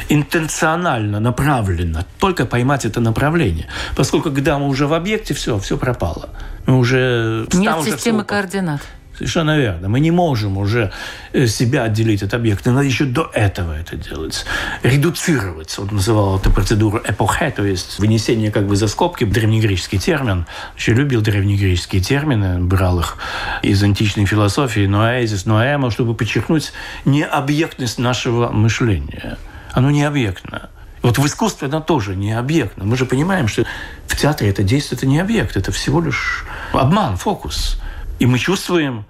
Интенционально, 0.10 1.20
направленно, 1.20 2.06
только 2.20 2.46
поймать 2.46 2.86
это 2.86 3.00
направление. 3.00 3.68
Поскольку 3.96 4.32
когда 4.32 4.58
мы 4.58 4.68
уже 4.68 4.88
в 4.88 4.94
объекте, 4.94 5.34
все, 5.34 5.58
все 5.60 5.78
пропало. 5.78 6.30
Мы 6.66 6.78
уже... 6.78 7.48
Нет 7.54 7.84
системы 7.84 8.24
координат. 8.24 8.82
Совершенно 9.16 9.58
верно. 9.58 9.90
Мы 9.90 10.00
не 10.00 10.10
можем 10.10 10.58
уже 10.58 10.92
э, 11.34 11.46
себя 11.46 11.84
отделить 11.84 12.24
от 12.24 12.34
объекта. 12.34 12.72
Надо 12.72 12.86
еще 12.86 13.06
до 13.06 13.30
этого 13.34 13.78
это 13.78 13.96
делать. 13.96 14.44
Редуцировать. 14.82 15.78
Он 15.78 15.88
называл 15.92 16.40
эту 16.40 16.52
процедуру 16.52 17.00
эпохе, 17.08 17.52
то 17.52 17.64
есть 17.64 18.00
вынесение 18.00 18.52
как 18.52 18.66
бы 18.66 18.76
за 18.76 18.88
скобки. 18.88 19.24
Древнегреческий 19.24 20.00
термин. 20.00 20.48
Еще 20.76 20.94
любил 20.94 21.22
древнегреческие 21.22 22.02
термины, 22.02 22.60
брал 22.60 23.00
их 23.00 23.18
из 23.62 23.84
античной 23.84 24.26
философии, 24.26 24.88
ноэзис, 24.88 25.46
ноэма, 25.46 25.92
чтобы 25.92 26.16
подчеркнуть 26.16 26.74
необъектность 27.06 28.00
нашего 28.00 28.50
мышления. 28.50 29.38
Оно 29.74 29.92
не 29.92 30.04
объектно. 30.04 30.70
Вот 31.02 31.18
в 31.18 31.26
искусстве 31.26 31.68
оно 31.68 31.82
тоже 31.82 32.16
не 32.16 32.32
объектно. 32.32 32.86
Мы 32.86 32.96
же 32.96 33.06
понимаем, 33.06 33.48
что 33.48 33.66
в 34.08 34.16
театре 34.16 34.50
это 34.50 34.64
действие, 34.64 34.98
это 34.98 35.06
не 35.06 35.20
объект, 35.20 35.58
это 35.58 35.72
всего 35.72 36.00
лишь 36.00 36.46
обман, 36.72 37.18
фокус. 37.18 37.78
И 38.20 38.26
мы 38.26 38.40
чувствуем 38.40 39.06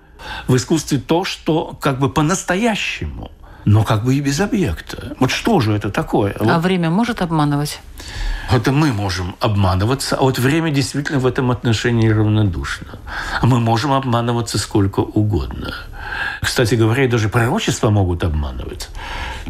в 0.48 0.56
искусстве 0.56 0.98
то, 0.98 1.24
что 1.24 1.78
как 1.80 2.00
бы 2.00 2.10
по-настоящему, 2.10 3.32
но 3.66 3.84
как 3.84 4.04
бы 4.04 4.16
и 4.16 4.22
без 4.22 4.40
объекта. 4.40 5.16
Вот 5.20 5.30
что 5.30 5.60
же 5.60 5.74
это 5.74 5.92
такое? 5.92 6.36
А 6.40 6.44
вот. 6.44 6.64
время 6.64 6.90
может 6.90 7.22
обманывать? 7.22 7.80
Это 8.52 8.72
мы 8.72 8.92
можем 8.92 9.36
обманываться, 9.40 10.16
а 10.16 10.22
вот 10.22 10.40
время 10.40 10.72
действительно 10.72 11.20
в 11.20 11.26
этом 11.26 11.52
отношении 11.52 12.10
равнодушно. 12.10 13.00
А 13.42 13.46
мы 13.46 13.60
можем 13.60 13.94
обманываться 13.94 14.58
сколько 14.58 15.00
угодно. 15.00 15.74
Кстати 16.42 16.76
говоря, 16.76 17.08
даже 17.08 17.30
пророчества 17.30 17.90
могут 17.90 18.24
обманывать 18.24 18.90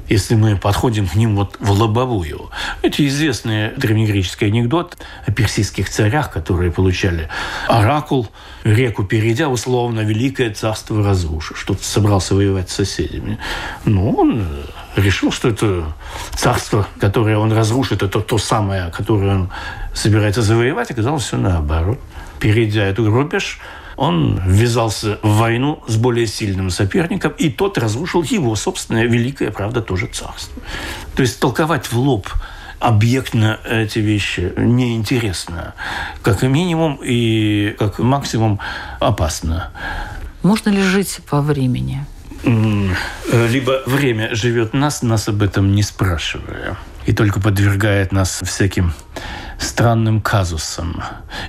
если 0.10 0.36
мы 0.36 0.58
подходим 0.58 1.08
к 1.08 1.16
ним 1.16 1.36
вот 1.36 1.58
в 1.60 1.72
лобовую. 1.72 2.50
Это 2.82 3.06
известный 3.08 3.72
древнегреческий 3.76 4.48
анекдот 4.48 4.98
о 5.26 5.32
персидских 5.32 5.90
царях, 5.90 6.32
которые 6.32 6.72
получали 6.72 7.30
оракул, 7.68 8.30
реку 8.64 9.04
перейдя, 9.04 9.50
условно, 9.50 10.02
великое 10.02 10.54
царство 10.54 11.04
разрушив, 11.04 11.58
что-то 11.58 11.84
собрался 11.84 12.36
воевать 12.36 12.70
с 12.70 12.76
соседями. 12.76 13.38
Ну, 13.86 14.12
он 14.12 14.48
решил, 14.96 15.32
что 15.32 15.50
это 15.50 15.94
царство, 16.36 16.88
которое 17.00 17.38
он 17.38 17.52
разрушит, 17.52 18.04
это 18.04 18.20
то 18.20 18.38
самое, 18.38 18.92
которое 18.92 19.36
он 19.36 19.50
собирается 19.94 20.42
завоевать, 20.42 20.92
оказалось 20.92 21.24
все 21.24 21.38
наоборот. 21.38 22.00
Перейдя 22.40 22.84
эту 22.84 23.10
рубеж, 23.10 23.60
он 23.96 24.42
ввязался 24.46 25.20
в 25.22 25.38
войну 25.38 25.84
с 25.88 25.96
более 25.96 26.28
сильным 26.28 26.70
соперником, 26.70 27.34
и 27.38 27.50
тот 27.50 27.78
разрушил 27.78 28.24
его 28.24 28.56
собственное 28.56 29.06
великое, 29.06 29.52
правда, 29.52 29.82
тоже 29.82 30.08
царство. 30.08 30.62
То 31.16 31.22
есть 31.22 31.40
толковать 31.40 31.92
в 31.92 31.98
лоб 31.98 32.28
объектно 32.80 33.60
эти 33.66 34.00
вещи 34.00 34.54
неинтересно. 34.58 35.74
Как 36.22 36.44
минимум 36.44 37.00
и 37.02 37.76
как 37.80 38.00
максимум 38.00 38.60
опасно. 39.00 39.72
Можно 40.42 40.70
ли 40.70 40.82
жить 40.82 41.22
по 41.30 41.42
времени? 41.42 42.06
Либо 42.44 43.84
время 43.86 44.36
живет 44.36 44.74
нас, 44.74 45.02
нас 45.02 45.30
об 45.30 45.42
этом 45.42 45.74
не 45.74 45.82
спрашивая, 45.82 46.78
и 47.06 47.14
только 47.14 47.40
подвергает 47.40 48.12
нас 48.12 48.42
всяким 48.44 48.94
странным 49.58 50.20
казусам, 50.20 51.02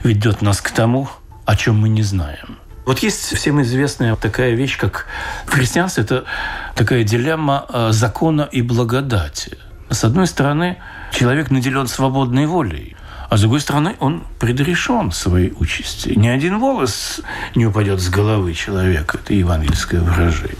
ведет 0.04 0.40
нас 0.40 0.60
к 0.60 0.70
тому, 0.70 1.08
о 1.44 1.56
чем 1.56 1.78
мы 1.78 1.88
не 1.88 2.02
знаем. 2.02 2.58
Вот 2.86 2.98
есть 2.98 3.34
всем 3.34 3.62
известная 3.62 4.14
такая 4.16 4.54
вещь, 4.54 4.76
как 4.76 5.06
в 5.46 5.52
христианстве 5.52 6.04
это 6.04 6.24
такая 6.74 7.02
дилемма 7.02 7.64
э, 7.68 7.92
закона 7.92 8.42
и 8.52 8.60
благодати. 8.60 9.56
С 9.88 10.04
одной 10.04 10.26
стороны, 10.26 10.76
человек 11.12 11.50
наделен 11.50 11.86
свободной 11.86 12.46
волей, 12.46 12.96
а 13.30 13.36
с 13.36 13.40
другой 13.40 13.60
стороны, 13.60 13.96
он 14.00 14.24
предрешен 14.38 15.12
своей 15.12 15.52
участи. 15.58 16.10
Ни 16.10 16.28
один 16.28 16.58
волос 16.58 17.20
не 17.54 17.66
упадет 17.66 18.00
с 18.00 18.08
головы 18.08 18.52
человека. 18.52 19.18
Это 19.18 19.34
евангельское 19.34 20.00
выражение. 20.00 20.56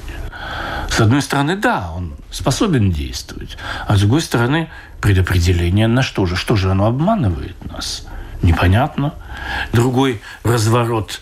С 0.88 1.00
одной 1.00 1.22
стороны, 1.22 1.56
да, 1.56 1.90
он 1.94 2.14
способен 2.30 2.90
действовать. 2.90 3.58
А 3.86 3.96
с 3.96 4.00
другой 4.00 4.22
стороны, 4.22 4.70
предопределение 5.00 5.88
на 5.88 6.02
что 6.02 6.26
же? 6.26 6.36
Что 6.36 6.56
же 6.56 6.70
оно 6.70 6.86
обманывает 6.86 7.56
нас? 7.70 8.06
Непонятно. 8.42 9.14
Другой 9.72 10.20
разворот, 10.42 11.20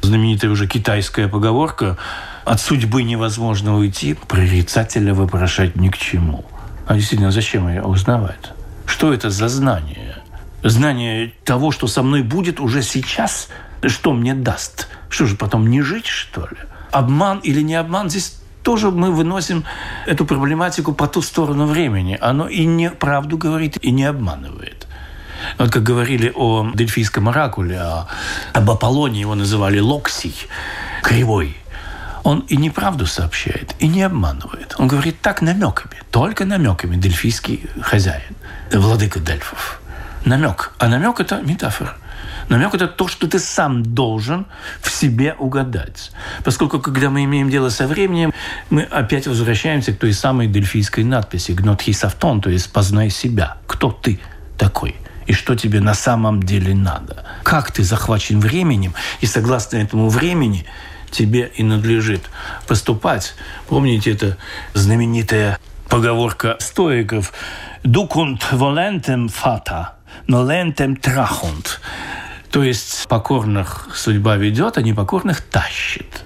знаменитая 0.00 0.50
уже 0.50 0.66
китайская 0.66 1.28
поговорка 1.28 1.96
«От 2.44 2.60
судьбы 2.60 3.02
невозможно 3.02 3.76
уйти, 3.76 4.14
прорицателя 4.14 5.14
вопрошать 5.14 5.76
ни 5.76 5.88
к 5.88 5.96
чему». 5.96 6.44
А 6.86 6.94
действительно, 6.94 7.30
зачем 7.30 7.68
ее 7.68 7.82
узнавать? 7.82 8.52
Что 8.86 9.12
это 9.12 9.30
за 9.30 9.48
знание? 9.48 10.16
Знание 10.62 11.32
того, 11.44 11.70
что 11.70 11.86
со 11.86 12.02
мной 12.02 12.22
будет 12.22 12.60
уже 12.60 12.82
сейчас, 12.82 13.48
что 13.86 14.12
мне 14.12 14.34
даст? 14.34 14.88
Что 15.08 15.26
же, 15.26 15.36
потом 15.36 15.68
не 15.68 15.82
жить, 15.82 16.06
что 16.06 16.42
ли? 16.42 16.56
Обман 16.90 17.38
или 17.38 17.62
не 17.62 17.74
обман, 17.74 18.10
здесь 18.10 18.42
тоже 18.62 18.90
мы 18.90 19.10
выносим 19.10 19.64
эту 20.06 20.24
проблематику 20.24 20.92
по 20.92 21.06
ту 21.06 21.22
сторону 21.22 21.66
времени. 21.66 22.16
Оно 22.20 22.48
и 22.48 22.64
не 22.64 22.90
правду 22.90 23.36
говорит, 23.36 23.76
и 23.82 23.90
не 23.90 24.04
обманывает. 24.04 24.86
Вот 25.58 25.70
как 25.70 25.82
говорили 25.82 26.32
о 26.34 26.70
дельфийском 26.74 27.28
оракуле, 27.28 27.80
о, 27.80 28.08
об 28.52 28.70
Аполлоне 28.70 29.20
его 29.20 29.34
называли 29.34 29.78
Локсий, 29.78 30.34
кривой. 31.02 31.56
Он 32.24 32.40
и 32.40 32.56
неправду 32.56 33.06
сообщает, 33.06 33.74
и 33.80 33.88
не 33.88 34.02
обманывает. 34.02 34.74
Он 34.78 34.86
говорит 34.86 35.20
так 35.20 35.42
намеками, 35.42 35.96
только 36.10 36.44
намеками 36.44 36.96
дельфийский 36.96 37.68
хозяин, 37.80 38.36
владыка 38.72 39.18
Дельфов. 39.18 39.80
Намек. 40.24 40.72
А 40.78 40.88
намек– 40.88 41.18
это 41.20 41.40
метафора. 41.42 41.96
Намек– 42.48 42.74
это 42.76 42.86
то, 42.86 43.08
что 43.08 43.26
ты 43.26 43.38
сам 43.38 43.82
должен 43.82 44.46
в 44.80 44.90
себе 44.90 45.34
угадать. 45.38 46.12
Поскольку, 46.44 46.80
когда 46.80 47.10
мы 47.10 47.24
имеем 47.24 47.50
дело 47.50 47.70
со 47.70 47.86
временем, 47.86 48.32
мы 48.70 48.82
опять 48.82 49.26
возвращаемся 49.26 49.92
к 49.92 49.98
той 49.98 50.12
самой 50.12 50.46
дельфийской 50.46 51.02
надписи 51.02 51.52
«Гнот 51.52 51.82
хисавтон», 51.82 52.40
то 52.40 52.50
есть 52.50 52.72
«познай 52.72 53.10
себя». 53.10 53.56
Кто 53.66 53.90
ты 53.90 54.20
такой? 54.58 54.96
И 55.26 55.32
что 55.32 55.54
тебе 55.54 55.80
на 55.80 55.94
самом 55.94 56.42
деле 56.42 56.74
надо. 56.74 57.24
Как 57.42 57.72
ты 57.72 57.82
захвачен 57.82 58.40
временем, 58.40 58.94
и 59.20 59.26
согласно 59.26 59.76
этому 59.76 60.08
времени 60.08 60.66
тебе 61.10 61.52
и 61.54 61.62
надлежит 61.62 62.22
поступать. 62.66 63.34
Помните, 63.68 64.12
это 64.12 64.38
знаменитая 64.74 65.58
поговорка 65.88 66.56
стоиков 66.58 67.32
«Дукунт 67.84 68.50
волентем 68.52 69.28
фата, 69.28 69.94
но 70.26 70.50
лентем 70.50 70.96
трахунт». 70.96 71.80
То 72.50 72.62
есть 72.62 73.06
покорных 73.08 73.88
судьба 73.94 74.36
ведет, 74.36 74.76
а 74.76 74.82
непокорных 74.82 75.40
тащит. 75.40 76.24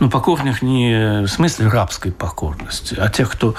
Но 0.00 0.10
покорных 0.10 0.60
не 0.60 1.22
в 1.22 1.28
смысле 1.28 1.68
рабской 1.68 2.10
покорности, 2.10 2.96
а 2.98 3.08
тех, 3.08 3.30
кто 3.30 3.54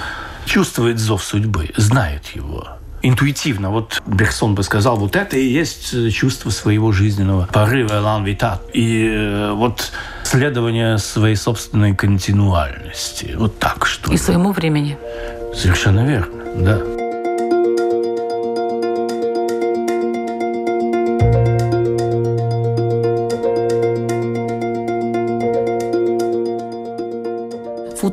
чувствует 0.45 0.99
зов 0.99 1.23
судьбы, 1.23 1.69
знает 1.77 2.27
его– 2.35 2.67
интуитивно. 3.01 3.69
Вот 3.69 4.01
Берсон 4.05 4.55
бы 4.55 4.63
сказал, 4.63 4.97
вот 4.97 5.15
это 5.15 5.37
и 5.37 5.45
есть 5.45 5.93
э, 5.93 6.09
чувство 6.09 6.49
своего 6.49 6.91
жизненного 6.91 7.47
порыва, 7.51 7.99
лан 7.99 8.23
витат. 8.25 8.61
И 8.73 9.07
э, 9.07 9.51
вот 9.51 9.91
следование 10.23 10.97
своей 10.97 11.35
собственной 11.35 11.95
континуальности. 11.95 13.35
Вот 13.37 13.59
так 13.59 13.85
что 13.85 14.11
И 14.11 14.17
своему 14.17 14.51
времени. 14.51 14.97
Совершенно 15.55 16.05
верно, 16.05 16.43
да. 16.57 16.98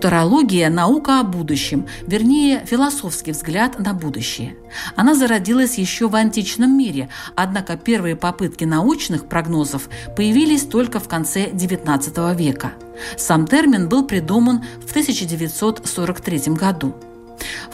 Футурология– 0.06 0.70
наука 0.70 1.18
о 1.18 1.24
будущем, 1.24 1.88
вернее, 2.06 2.64
философский 2.64 3.32
взгляд 3.32 3.80
на 3.80 3.92
будущее. 3.92 4.54
Она 4.94 5.16
зародилась 5.16 5.78
еще 5.78 6.06
в 6.06 6.14
античном 6.14 6.78
мире, 6.78 7.08
однако 7.34 7.76
первые 7.76 8.14
попытки 8.14 8.62
научных 8.62 9.26
прогнозов 9.26 9.88
появились 10.14 10.62
только 10.62 11.00
в 11.00 11.08
конце 11.08 11.46
XIX 11.46 12.36
века. 12.36 12.74
Сам 13.16 13.48
термин 13.48 13.88
был 13.88 14.06
придуман 14.06 14.64
в 14.86 14.90
1943 14.90 16.54
году. 16.54 16.94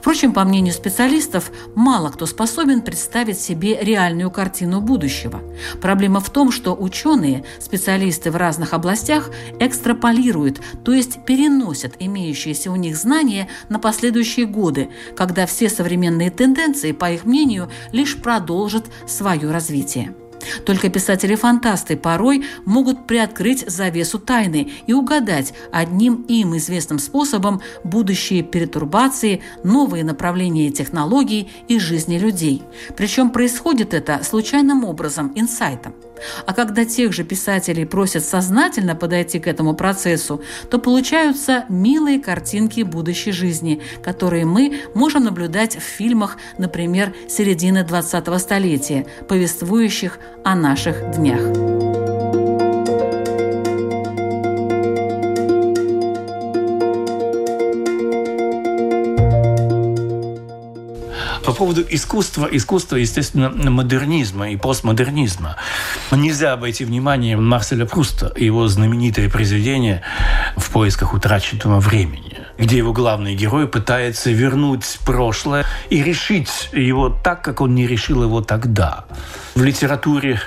Впрочем, 0.02 0.32
по 0.32 0.42
мнению 0.42 0.74
специалистов, 0.74 1.52
мало 1.76 2.10
кто 2.10 2.26
способен 2.26 2.80
представить 2.80 3.38
себе 3.38 3.78
реальную 3.80 4.32
картину 4.32 4.80
будущего. 4.80 5.40
Проблема 5.80 6.18
в 6.18 6.28
том, 6.28 6.50
что 6.50 6.74
ученые, 6.74 7.44
специалисты 7.60 8.32
в 8.32 8.36
разных 8.36 8.72
областях, 8.72 9.30
экстраполируют, 9.60 10.60
то 10.84 10.92
есть 10.92 11.24
переносят 11.24 11.94
имеющиеся 12.00 12.72
у 12.72 12.76
них 12.76 12.96
знания 12.96 13.46
на 13.68 13.78
последующие 13.78 14.46
годы, 14.46 14.90
когда 15.16 15.46
все 15.46 15.68
современные 15.68 16.32
тенденции, 16.32 16.90
по 16.90 17.12
их 17.12 17.24
мнению, 17.24 17.70
лишь 17.92 18.20
продолжат 18.20 18.86
свое 19.06 19.52
развитие. 19.52 20.16
Только 20.64 20.88
писатели-фантасты 20.88 21.96
порой 21.96 22.44
могут 22.64 23.06
приоткрыть 23.06 23.68
завесу 23.68 24.18
тайны 24.18 24.70
и 24.86 24.92
угадать 24.92 25.54
одним 25.72 26.22
им 26.28 26.56
известным 26.56 26.98
способом 26.98 27.60
будущие 27.84 28.42
перетурбации, 28.42 29.42
новые 29.64 30.04
направления 30.04 30.70
технологий 30.70 31.50
и 31.68 31.78
жизни 31.78 32.18
людей. 32.18 32.62
Причем 32.96 33.30
происходит 33.30 33.94
это 33.94 34.20
случайным 34.22 34.84
образом, 34.84 35.32
инсайтом. 35.34 35.94
А 36.46 36.52
когда 36.54 36.84
тех 36.84 37.12
же 37.12 37.24
писателей 37.24 37.84
просят 37.84 38.24
сознательно 38.24 38.94
подойти 38.94 39.38
к 39.38 39.46
этому 39.46 39.74
процессу, 39.74 40.42
то 40.70 40.78
получаются 40.78 41.64
милые 41.68 42.20
картинки 42.20 42.82
будущей 42.82 43.32
жизни, 43.32 43.82
которые 44.02 44.44
мы 44.44 44.80
можем 44.94 45.24
наблюдать 45.24 45.76
в 45.76 45.82
фильмах, 45.82 46.38
например, 46.58 47.14
середины 47.28 47.78
20-го 47.78 48.38
столетия, 48.38 49.06
повествующих 49.28 50.18
о 50.44 50.54
наших 50.54 51.10
днях. 51.12 51.40
По 61.44 61.52
поводу 61.52 61.84
искусства, 61.88 62.48
искусства, 62.50 62.96
естественно, 62.96 63.50
модернизма 63.50 64.50
и 64.50 64.56
постмодернизма. 64.56 65.56
Нельзя 66.10 66.52
обойти 66.52 66.84
вниманием 66.84 67.46
Марселя 67.46 67.84
Пруста 67.84 68.32
и 68.36 68.44
его 68.44 68.68
знаменитое 68.68 69.28
произведение 69.28 70.02
«В 70.56 70.70
поисках 70.70 71.14
утраченного 71.14 71.80
времени», 71.80 72.31
где 72.62 72.76
его 72.76 72.92
главный 72.92 73.34
герой 73.34 73.66
пытается 73.66 74.30
вернуть 74.30 75.00
прошлое 75.04 75.66
и 75.90 76.00
решить 76.00 76.70
его 76.72 77.08
так, 77.08 77.42
как 77.42 77.60
он 77.60 77.74
не 77.74 77.88
решил 77.88 78.22
его 78.22 78.40
тогда. 78.40 79.04
В 79.56 79.64
литературе 79.64 80.40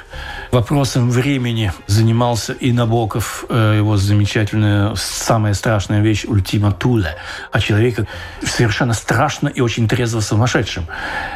вопросом 0.49 1.11
времени 1.11 1.73
занимался 1.87 2.53
и 2.53 2.71
Набоков, 2.71 3.43
э, 3.49 3.75
его 3.77 3.97
замечательная, 3.97 4.95
самая 4.95 5.53
страшная 5.53 6.01
вещь 6.01 6.23
«Ультима 6.25 6.71
Туле», 6.71 7.17
о 7.51 7.59
человеке 7.59 8.07
совершенно 8.41 8.93
страшно 8.93 9.49
и 9.49 9.59
очень 9.59 9.89
трезво 9.89 10.21
сумасшедшем, 10.21 10.87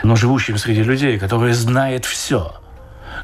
но 0.03 0.15
живущем 0.15 0.57
среди 0.57 0.83
людей, 0.83 1.19
который 1.19 1.51
знает 1.51 2.05
все– 2.05 2.53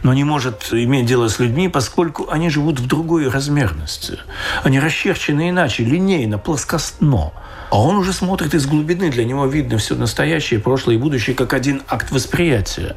но 0.05 0.13
не 0.13 0.23
может 0.23 0.67
иметь 0.71 1.07
дело 1.07 1.29
с 1.29 1.39
людьми, 1.39 1.67
поскольку 1.67 2.29
они 2.29 2.51
живут 2.51 2.79
в 2.79 2.85
другой 2.85 3.27
размерности. 3.27 4.19
Они 4.63 4.79
расчерчены 4.79 5.49
иначе, 5.49 5.83
линейно, 5.83 6.37
плоскостно. 6.37 7.33
А 7.71 7.81
он 7.81 7.95
уже 7.95 8.13
смотрит 8.13 8.53
из 8.53 8.67
глубины, 8.67 9.09
для 9.09 9.25
него 9.25 9.47
видно 9.47 9.79
все 9.79 9.95
настоящее, 9.95 10.59
прошлое 10.59 10.97
и 10.97 10.99
будущее 10.99 11.35
как 11.35 11.53
один 11.55 11.81
акт 11.87 12.11
восприятия. 12.11 12.95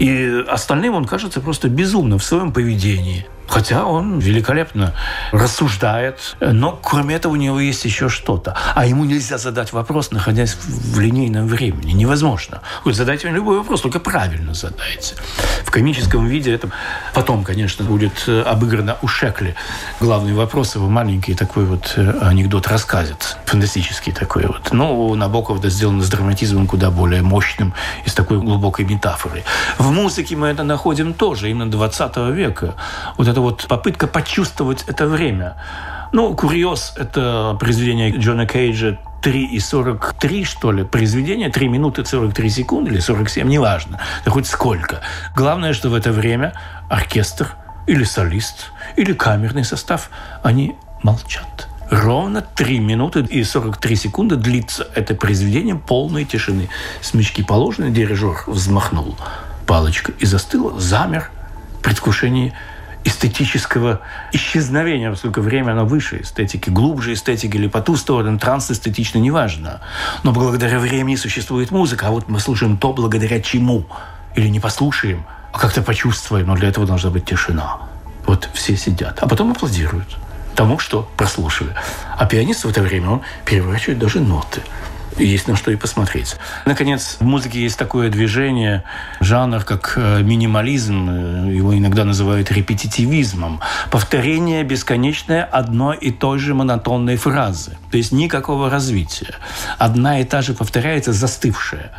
И 0.00 0.42
остальным 0.48 0.96
он 0.96 1.04
кажется 1.04 1.40
просто 1.40 1.68
безумным 1.68 2.18
в 2.18 2.24
своем 2.24 2.52
поведении. 2.52 3.28
Хотя 3.50 3.84
он 3.84 4.20
великолепно 4.20 4.94
рассуждает, 5.32 6.36
но 6.40 6.78
кроме 6.80 7.16
этого 7.16 7.32
у 7.32 7.36
него 7.36 7.58
есть 7.58 7.84
еще 7.84 8.08
что-то. 8.08 8.56
А 8.76 8.86
ему 8.86 9.04
нельзя 9.04 9.38
задать 9.38 9.72
вопрос, 9.72 10.12
находясь 10.12 10.54
в 10.54 11.00
линейном 11.00 11.48
времени. 11.48 11.90
Невозможно. 11.90 12.62
Вы 12.84 12.94
задайте 12.94 13.26
ему 13.26 13.36
любой 13.36 13.58
вопрос, 13.58 13.80
только 13.80 13.98
правильно 13.98 14.54
задайте. 14.54 15.16
В 15.64 15.70
комическом 15.72 16.26
виде 16.26 16.54
это 16.54 16.70
потом, 17.12 17.42
конечно, 17.42 17.84
будет 17.84 18.24
э, 18.28 18.42
обыграно 18.42 18.96
у 19.02 19.08
Шекли. 19.08 19.56
Главный 19.98 20.32
вопрос 20.32 20.76
его 20.76 20.88
маленький 20.88 21.34
такой 21.34 21.64
вот 21.64 21.94
э, 21.96 22.18
анекдот 22.22 22.68
рассказит. 22.68 23.36
Фантастический 23.46 24.12
такой 24.12 24.46
вот. 24.46 24.72
Но 24.72 24.96
у 24.96 25.14
Набокова 25.16 25.58
это 25.58 25.70
сделано 25.70 26.02
с 26.02 26.08
драматизмом 26.08 26.68
куда 26.68 26.90
более 26.90 27.22
мощным 27.22 27.74
и 28.04 28.08
с 28.08 28.14
такой 28.14 28.38
глубокой 28.38 28.84
метафорой. 28.84 29.42
В 29.78 29.90
музыке 29.90 30.36
мы 30.36 30.46
это 30.46 30.62
находим 30.62 31.14
тоже, 31.14 31.50
именно 31.50 31.68
20 31.68 32.16
века. 32.32 32.74
Вот 33.16 33.26
это 33.26 33.39
вот 33.40 33.66
попытка 33.68 34.06
почувствовать 34.06 34.84
это 34.86 35.06
время. 35.06 35.56
Ну, 36.12 36.34
«Курьез»— 36.34 36.94
это 36.96 37.56
произведение 37.60 38.10
Джона 38.10 38.46
Кейджа 38.46 38.98
3 39.22 39.44
и 39.44 39.60
43, 39.60 40.44
что 40.44 40.72
ли, 40.72 40.84
произведение, 40.84 41.50
3 41.50 41.68
минуты 41.68 42.04
43 42.04 42.50
секунды 42.50 42.90
или 42.90 43.00
47, 43.00 43.48
неважно, 43.48 44.00
да 44.24 44.30
хоть 44.30 44.46
сколько. 44.46 45.00
Главное, 45.36 45.72
что 45.72 45.88
в 45.88 45.94
это 45.94 46.10
время 46.10 46.54
оркестр 46.88 47.54
или 47.86 48.04
солист, 48.04 48.72
или 48.96 49.12
камерный 49.12 49.64
состав, 49.64 50.10
они 50.42 50.74
молчат. 51.02 51.68
Ровно 51.90 52.40
3 52.40 52.78
минуты 52.78 53.20
и 53.20 53.42
43 53.42 53.96
секунды 53.96 54.36
длится 54.36 54.86
это 54.94 55.14
произведение 55.14 55.74
полной 55.74 56.24
тишины. 56.24 56.68
Смычки 57.00 57.42
положены, 57.42 57.90
дирижер 57.90 58.44
взмахнул 58.46 59.16
палочкой 59.66 60.14
и 60.18 60.26
застыл, 60.26 60.78
замер 60.78 61.30
в 61.78 61.82
предвкушении 61.82 62.52
эстетического 63.04 64.00
исчезновения, 64.32 65.10
поскольку 65.10 65.40
время 65.40 65.72
оно 65.72 65.86
выше 65.86 66.22
эстетики, 66.22 66.70
глубже 66.70 67.14
эстетики 67.14 67.56
или 67.56 67.68
по 67.68 67.80
ту 67.80 67.96
сторону, 67.96 68.38
транс 68.38 68.70
эстетично 68.70 69.18
неважно. 69.18 69.80
Но 70.22 70.32
благодаря 70.32 70.78
времени 70.78 71.16
существует 71.16 71.70
музыка, 71.70 72.08
а 72.08 72.10
вот 72.10 72.28
мы 72.28 72.40
слушаем 72.40 72.76
то, 72.76 72.92
благодаря 72.92 73.40
чему. 73.40 73.86
Или 74.36 74.48
не 74.48 74.60
послушаем, 74.60 75.24
а 75.52 75.58
как-то 75.58 75.82
почувствуем, 75.82 76.46
но 76.46 76.56
для 76.56 76.68
этого 76.68 76.86
должна 76.86 77.10
быть 77.10 77.24
тишина. 77.24 77.78
Вот 78.26 78.48
все 78.52 78.76
сидят, 78.76 79.18
а 79.20 79.28
потом 79.28 79.50
аплодируют 79.50 80.16
тому, 80.54 80.78
что 80.78 81.08
прослушали. 81.16 81.74
А 82.16 82.26
пианист 82.26 82.64
в 82.64 82.68
это 82.68 82.82
время, 82.82 83.10
он 83.10 83.22
переворачивает 83.44 83.98
даже 83.98 84.20
ноты 84.20 84.60
есть 85.18 85.48
на 85.48 85.56
что 85.56 85.70
и 85.70 85.76
посмотреть. 85.76 86.36
Наконец, 86.66 87.16
в 87.20 87.24
музыке 87.24 87.60
есть 87.60 87.78
такое 87.78 88.10
движение, 88.10 88.84
жанр, 89.20 89.64
как 89.64 89.94
э, 89.96 90.22
минимализм, 90.22 91.10
э, 91.10 91.52
его 91.52 91.76
иногда 91.76 92.04
называют 92.04 92.50
репетитивизмом. 92.52 93.60
Повторение 93.90 94.62
бесконечное 94.62 95.44
одной 95.44 95.96
и 95.96 96.10
той 96.10 96.38
же 96.38 96.54
монотонной 96.54 97.16
фразы. 97.16 97.76
То 97.90 97.96
есть 97.96 98.12
никакого 98.12 98.70
развития. 98.70 99.34
Одна 99.78 100.20
и 100.20 100.24
та 100.24 100.42
же 100.42 100.54
повторяется 100.54 101.12
застывшая 101.12 101.92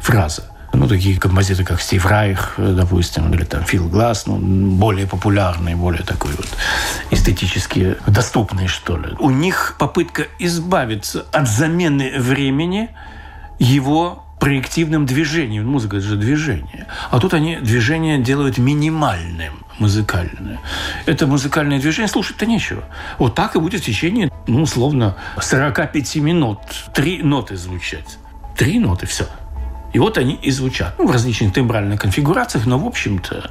фраза. 0.00 0.44
Ну, 0.72 0.86
такие 0.88 1.18
композиторы, 1.18 1.66
как 1.66 1.80
Стив 1.80 2.06
Райх, 2.06 2.54
допустим, 2.56 3.32
или 3.34 3.44
там 3.44 3.64
Фил 3.64 3.88
Глаз, 3.88 4.26
ну, 4.26 4.38
более 4.38 5.06
популярные, 5.06 5.76
более 5.76 6.04
такой 6.04 6.30
вот 6.32 6.48
эстетически 7.10 7.96
доступные, 8.06 8.68
что 8.68 8.96
ли. 8.96 9.14
У 9.18 9.30
них 9.30 9.76
попытка 9.78 10.26
избавиться 10.38 11.26
от 11.32 11.48
замены 11.48 12.12
времени 12.18 12.90
его 13.58 14.24
проективным 14.40 15.06
движением. 15.06 15.68
Музыка– 15.68 15.96
это 15.98 16.06
же 16.06 16.16
движение. 16.16 16.86
А 17.10 17.20
тут 17.20 17.34
они 17.34 17.56
движение 17.56 18.18
делают 18.18 18.58
минимальным 18.58 19.64
музыкальное. 19.78 20.58
Это 21.06 21.26
музыкальное 21.26 21.78
движение 21.78 22.08
слушать-то 22.08 22.46
нечего. 22.46 22.84
Вот 23.18 23.34
так 23.34 23.54
и 23.54 23.58
будет 23.58 23.82
в 23.82 23.84
течение, 23.84 24.30
ну, 24.46 24.62
условно, 24.62 25.16
45 25.40 26.16
минут. 26.16 26.58
Три 26.94 27.22
ноты 27.22 27.56
звучать. 27.56 28.18
Три 28.56 28.78
ноты, 28.78 29.06
все. 29.06 29.26
И 29.92 29.98
вот 29.98 30.18
они 30.18 30.34
и 30.34 30.50
звучат. 30.50 30.94
Ну, 30.98 31.06
в 31.06 31.10
различных 31.10 31.52
тембральных 31.52 32.00
конфигурациях, 32.00 32.66
но, 32.66 32.78
в 32.78 32.86
общем-то, 32.86 33.50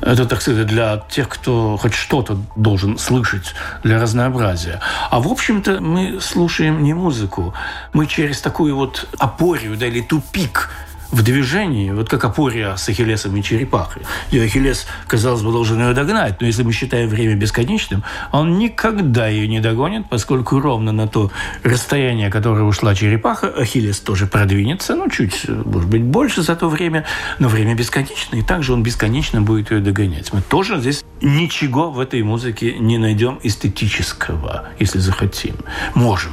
это, 0.00 0.26
так 0.26 0.42
сказать, 0.42 0.66
для 0.66 1.02
тех, 1.08 1.28
кто 1.28 1.76
хоть 1.76 1.94
что-то 1.94 2.36
должен 2.56 2.98
слышать 2.98 3.54
для 3.82 4.00
разнообразия. 4.00 4.80
А, 5.10 5.20
в 5.20 5.28
общем-то, 5.28 5.80
мы 5.80 6.20
слушаем 6.20 6.82
не 6.82 6.94
музыку. 6.94 7.54
Мы 7.92 8.06
через 8.06 8.40
такую 8.40 8.76
вот 8.76 9.08
опорию, 9.18 9.76
да, 9.76 9.86
или 9.86 10.00
тупик– 10.00 10.70
в 11.12 11.22
движении, 11.22 11.90
вот 11.90 12.08
как 12.08 12.24
Апория 12.24 12.74
с 12.76 12.88
Ахиллесом 12.88 13.36
и 13.36 13.42
черепахой. 13.42 14.02
И 14.30 14.40
Ахиллес, 14.40 14.86
казалось 15.06 15.42
бы, 15.42 15.52
должен 15.52 15.80
ее 15.80 15.94
догнать, 15.94 16.40
но 16.40 16.46
если 16.46 16.62
мы 16.62 16.72
считаем 16.72 17.08
время 17.08 17.36
бесконечным, 17.36 18.02
он 18.32 18.58
никогда 18.58 19.28
ее 19.28 19.46
не 19.46 19.60
догонит, 19.60 20.08
поскольку 20.08 20.58
ровно 20.58 20.90
на 20.90 21.06
то 21.06 21.30
расстояние, 21.62 22.30
которое 22.30 22.64
ушла 22.64 22.94
черепаха, 22.94 23.48
Ахиллес 23.48 24.00
тоже 24.00 24.26
продвинется, 24.26 24.96
ну, 24.96 25.08
чуть, 25.10 25.46
может 25.48 25.88
быть, 25.88 26.02
больше 26.02 26.42
за 26.42 26.56
то 26.56 26.68
время, 26.68 27.04
но 27.38 27.48
время 27.48 27.74
бесконечно, 27.74 28.36
и 28.36 28.42
также 28.42 28.72
он 28.72 28.82
бесконечно 28.82 29.42
будет 29.42 29.70
ее 29.70 29.80
догонять. 29.80 30.32
Мы 30.32 30.40
тоже 30.40 30.80
здесь 30.80 31.04
ничего 31.20 31.90
в 31.90 32.00
этой 32.00 32.22
музыке 32.22 32.78
не 32.78 32.96
найдем 32.96 33.38
эстетического, 33.42 34.68
если 34.78 34.98
захотим. 34.98 35.56
Можем 35.94 36.32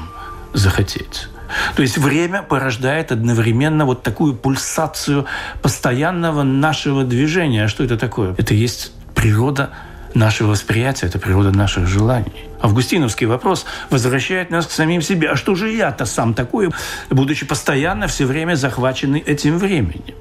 захотеть. 0.54 1.28
То 1.76 1.82
есть 1.82 1.98
время 1.98 2.44
порождает 2.44 3.12
одновременно 3.12 3.86
вот 3.86 4.04
такую 4.04 4.36
пульсацию 4.36 5.26
постоянного 5.62 6.44
нашего 6.44 7.04
движения. 7.04 7.66
А 7.66 7.68
что 7.68 7.84
это 7.84 7.98
такое? 7.98 8.36
Это 8.38 8.54
есть 8.54 8.92
природа 9.16 9.72
нашего 10.14 10.50
восприятия, 10.50 11.08
это 11.08 11.20
природа 11.20 11.52
наших 11.52 11.88
желаний. 11.88 12.48
Августиновский 12.62 13.28
вопрос 13.28 13.66
возвращает 13.90 14.50
нас 14.50 14.66
к 14.66 14.72
самим 14.72 15.02
себе. 15.02 15.30
А 15.30 15.36
что 15.36 15.56
же 15.56 15.72
я-то 15.72 16.06
сам 16.06 16.34
такой, 16.34 16.70
будучи 17.10 17.46
постоянно 17.46 18.08
все 18.08 18.26
время 18.26 18.56
захваченный 18.56 19.20
этим 19.20 19.58
временем? 19.58 20.16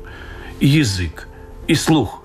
И 0.61 0.67
язык, 0.67 1.29
и 1.67 1.75
слух, 1.75 2.23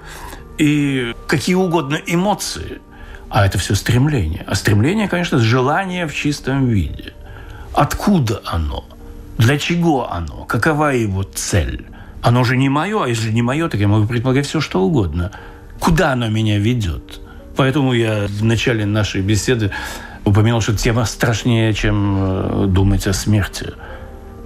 и 0.57 1.15
какие 1.27 1.55
угодно 1.55 1.99
эмоции. 2.05 2.81
А 3.29 3.45
это 3.45 3.57
все 3.57 3.75
стремление. 3.75 4.43
А 4.47 4.55
стремление, 4.55 5.07
конечно, 5.07 5.39
желание 5.39 6.05
в 6.05 6.13
чистом 6.13 6.67
виде. 6.67 7.13
Откуда 7.73 8.41
оно? 8.45 8.85
Для 9.37 9.57
чего 9.57 10.11
оно? 10.11 10.45
Какова 10.45 10.93
его 10.93 11.23
цель? 11.23 11.85
Оно 12.21 12.43
же 12.43 12.55
не 12.55 12.69
мое, 12.69 13.03
а 13.03 13.07
если 13.07 13.31
не 13.31 13.41
мое, 13.41 13.67
так 13.67 13.81
я 13.81 13.87
могу 13.87 14.07
предполагать 14.07 14.45
все, 14.47 14.61
что 14.61 14.81
угодно. 14.81 15.31
куда 15.79 16.13
оно 16.13 16.29
меня 16.29 16.59
ведет. 16.59 17.19
Поэтому 17.57 17.93
я 17.93 18.27
в 18.27 18.43
начале 18.43 18.85
нашей 18.85 19.21
беседы 19.21 19.71
упомянул, 20.23 20.61
что 20.61 20.75
тема 20.75 21.05
страшнее, 21.05 21.73
чем 21.73 22.15
э, 22.17 22.65
думать 22.67 23.05
о 23.07 23.13
смерти. 23.13 23.73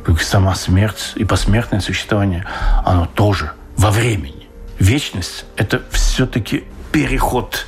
Как 0.04 0.22
сама 0.22 0.56
смерть 0.56 1.14
и 1.16 1.26
посмертное 1.26 1.80
существование, 1.80 2.46
оно 2.86 3.06
тоже 3.06 3.52
во 3.76 3.92
времени. 3.92 4.48
Вечность– 4.80 5.46
это 5.58 5.82
все-таки 5.92 6.64
переход, 6.92 7.66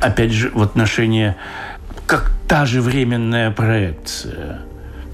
опять 0.00 0.32
же, 0.32 0.50
в 0.52 0.62
отношении, 0.62 1.36
как 2.06 2.32
та 2.48 2.66
же 2.66 2.80
временная 2.80 3.50
проекция, 3.50 4.62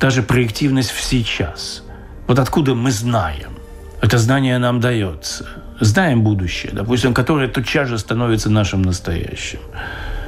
та 0.01 0.11
же 0.11 0.23
проективность 0.23 0.91
в 0.91 1.03
сейчас. 1.03 1.83
Вот 2.27 2.39
откуда 2.39 2.75
мы 2.75 2.91
знаем? 2.91 3.53
Это 4.01 4.17
знание 4.17 4.59
нам 4.59 4.81
дается. 4.81 5.47
Знаем 5.79 6.23
будущее, 6.23 6.73
допустим, 6.73 7.13
которое 7.13 7.49
тотчас 7.49 7.89
же 7.89 7.99
становится 7.99 8.51
нашим 8.51 8.83
настоящим. 8.83 9.59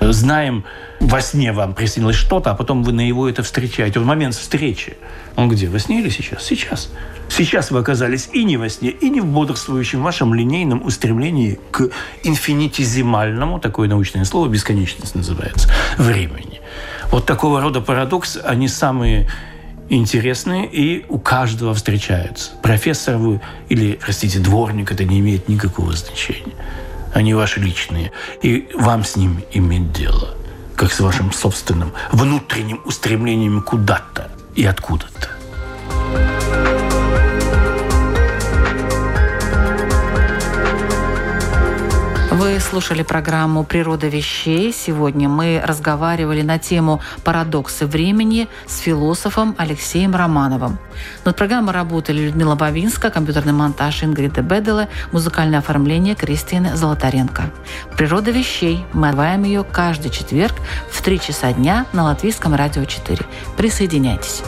Знаем, 0.00 0.64
во 1.00 1.20
сне 1.20 1.52
вам 1.52 1.74
приснилось 1.74 2.16
что-то, 2.16 2.50
а 2.50 2.54
потом 2.54 2.82
вы 2.82 2.92
на 2.92 3.06
его 3.06 3.28
это 3.28 3.42
встречаете. 3.42 4.00
В 4.00 4.04
момент 4.04 4.34
встречи. 4.34 4.96
Он 5.36 5.48
где? 5.48 5.68
Во 5.68 5.78
сне 5.78 6.00
или 6.00 6.10
сейчас? 6.10 6.42
Сейчас. 6.42 6.90
Сейчас 7.28 7.70
вы 7.70 7.78
оказались 7.78 8.28
и 8.32 8.44
не 8.44 8.58
во 8.58 8.68
сне, 8.68 8.90
и 8.90 9.08
не 9.08 9.20
в 9.20 9.26
бодрствующем 9.26 10.02
вашем 10.02 10.34
линейном 10.34 10.84
устремлении 10.84 11.58
к 11.70 11.88
инфинитизимальному, 12.24 13.58
такое 13.58 13.88
научное 13.88 14.24
слово, 14.24 14.48
бесконечность 14.48 15.14
называется, 15.14 15.70
времени. 15.96 16.60
Вот 17.10 17.24
такого 17.24 17.60
рода 17.60 17.80
парадокс, 17.80 18.38
они 18.42 18.68
самые 18.68 19.28
интересные 19.89 20.66
и 20.66 21.05
у 21.09 21.18
каждого 21.18 21.74
встречаются. 21.74 22.53
Профессор 22.62 23.16
вы 23.16 23.41
или, 23.68 23.99
простите, 24.01 24.39
дворник, 24.39 24.93
это 24.93 25.05
не 25.05 25.20
имеет 25.20 25.49
никакого 25.49 25.93
значения. 25.93 26.55
Они 27.14 27.35
ваши 27.35 27.61
личные. 27.61 28.12
И 28.43 28.68
вам 28.74 29.05
с 29.05 29.16
ними 29.16 29.45
иметь 29.53 29.93
дело, 29.93 30.35
как 30.76 30.93
с 30.93 31.01
вашим 31.01 31.33
собственным 31.33 31.93
внутренним 32.11 32.80
устремлением 32.85 33.62
куда-то 33.62 34.30
и 34.55 34.64
откуда-то. 34.64 35.30
Слушали 42.62 43.02
программу 43.02 43.64
«Природа 43.64 44.08
вещей». 44.08 44.72
Сегодня 44.72 45.28
мы 45.28 45.62
разговаривали 45.64 46.42
на 46.42 46.58
тему 46.58 47.00
«Парадоксы 47.24 47.86
времени» 47.86 48.48
с 48.66 48.78
философом 48.78 49.54
Алексеем 49.58 50.14
Романовым. 50.14 50.78
Над 51.24 51.36
программой 51.36 51.74
работали 51.74 52.22
Людмила 52.26 52.54
Бавинска, 52.54 53.10
компьютерный 53.10 53.52
монтаж 53.52 54.04
Ингрида 54.04 54.42
Беделе, 54.42 54.88
музыкальное 55.12 55.58
оформление 55.58 56.14
Кристины 56.14 56.76
Золотаренко. 56.76 57.50
«Природа 57.96 58.30
вещей». 58.30 58.84
Мы 58.92 59.08
отбываем 59.08 59.44
ее 59.44 59.64
каждый 59.64 60.10
четверг 60.10 60.54
в 60.90 61.02
3 61.02 61.20
часа 61.20 61.52
дня 61.52 61.86
на 61.92 62.04
Латвийском 62.04 62.54
радио 62.54 62.84
4. 62.84 63.24
Присоединяйтесь. 63.56 64.42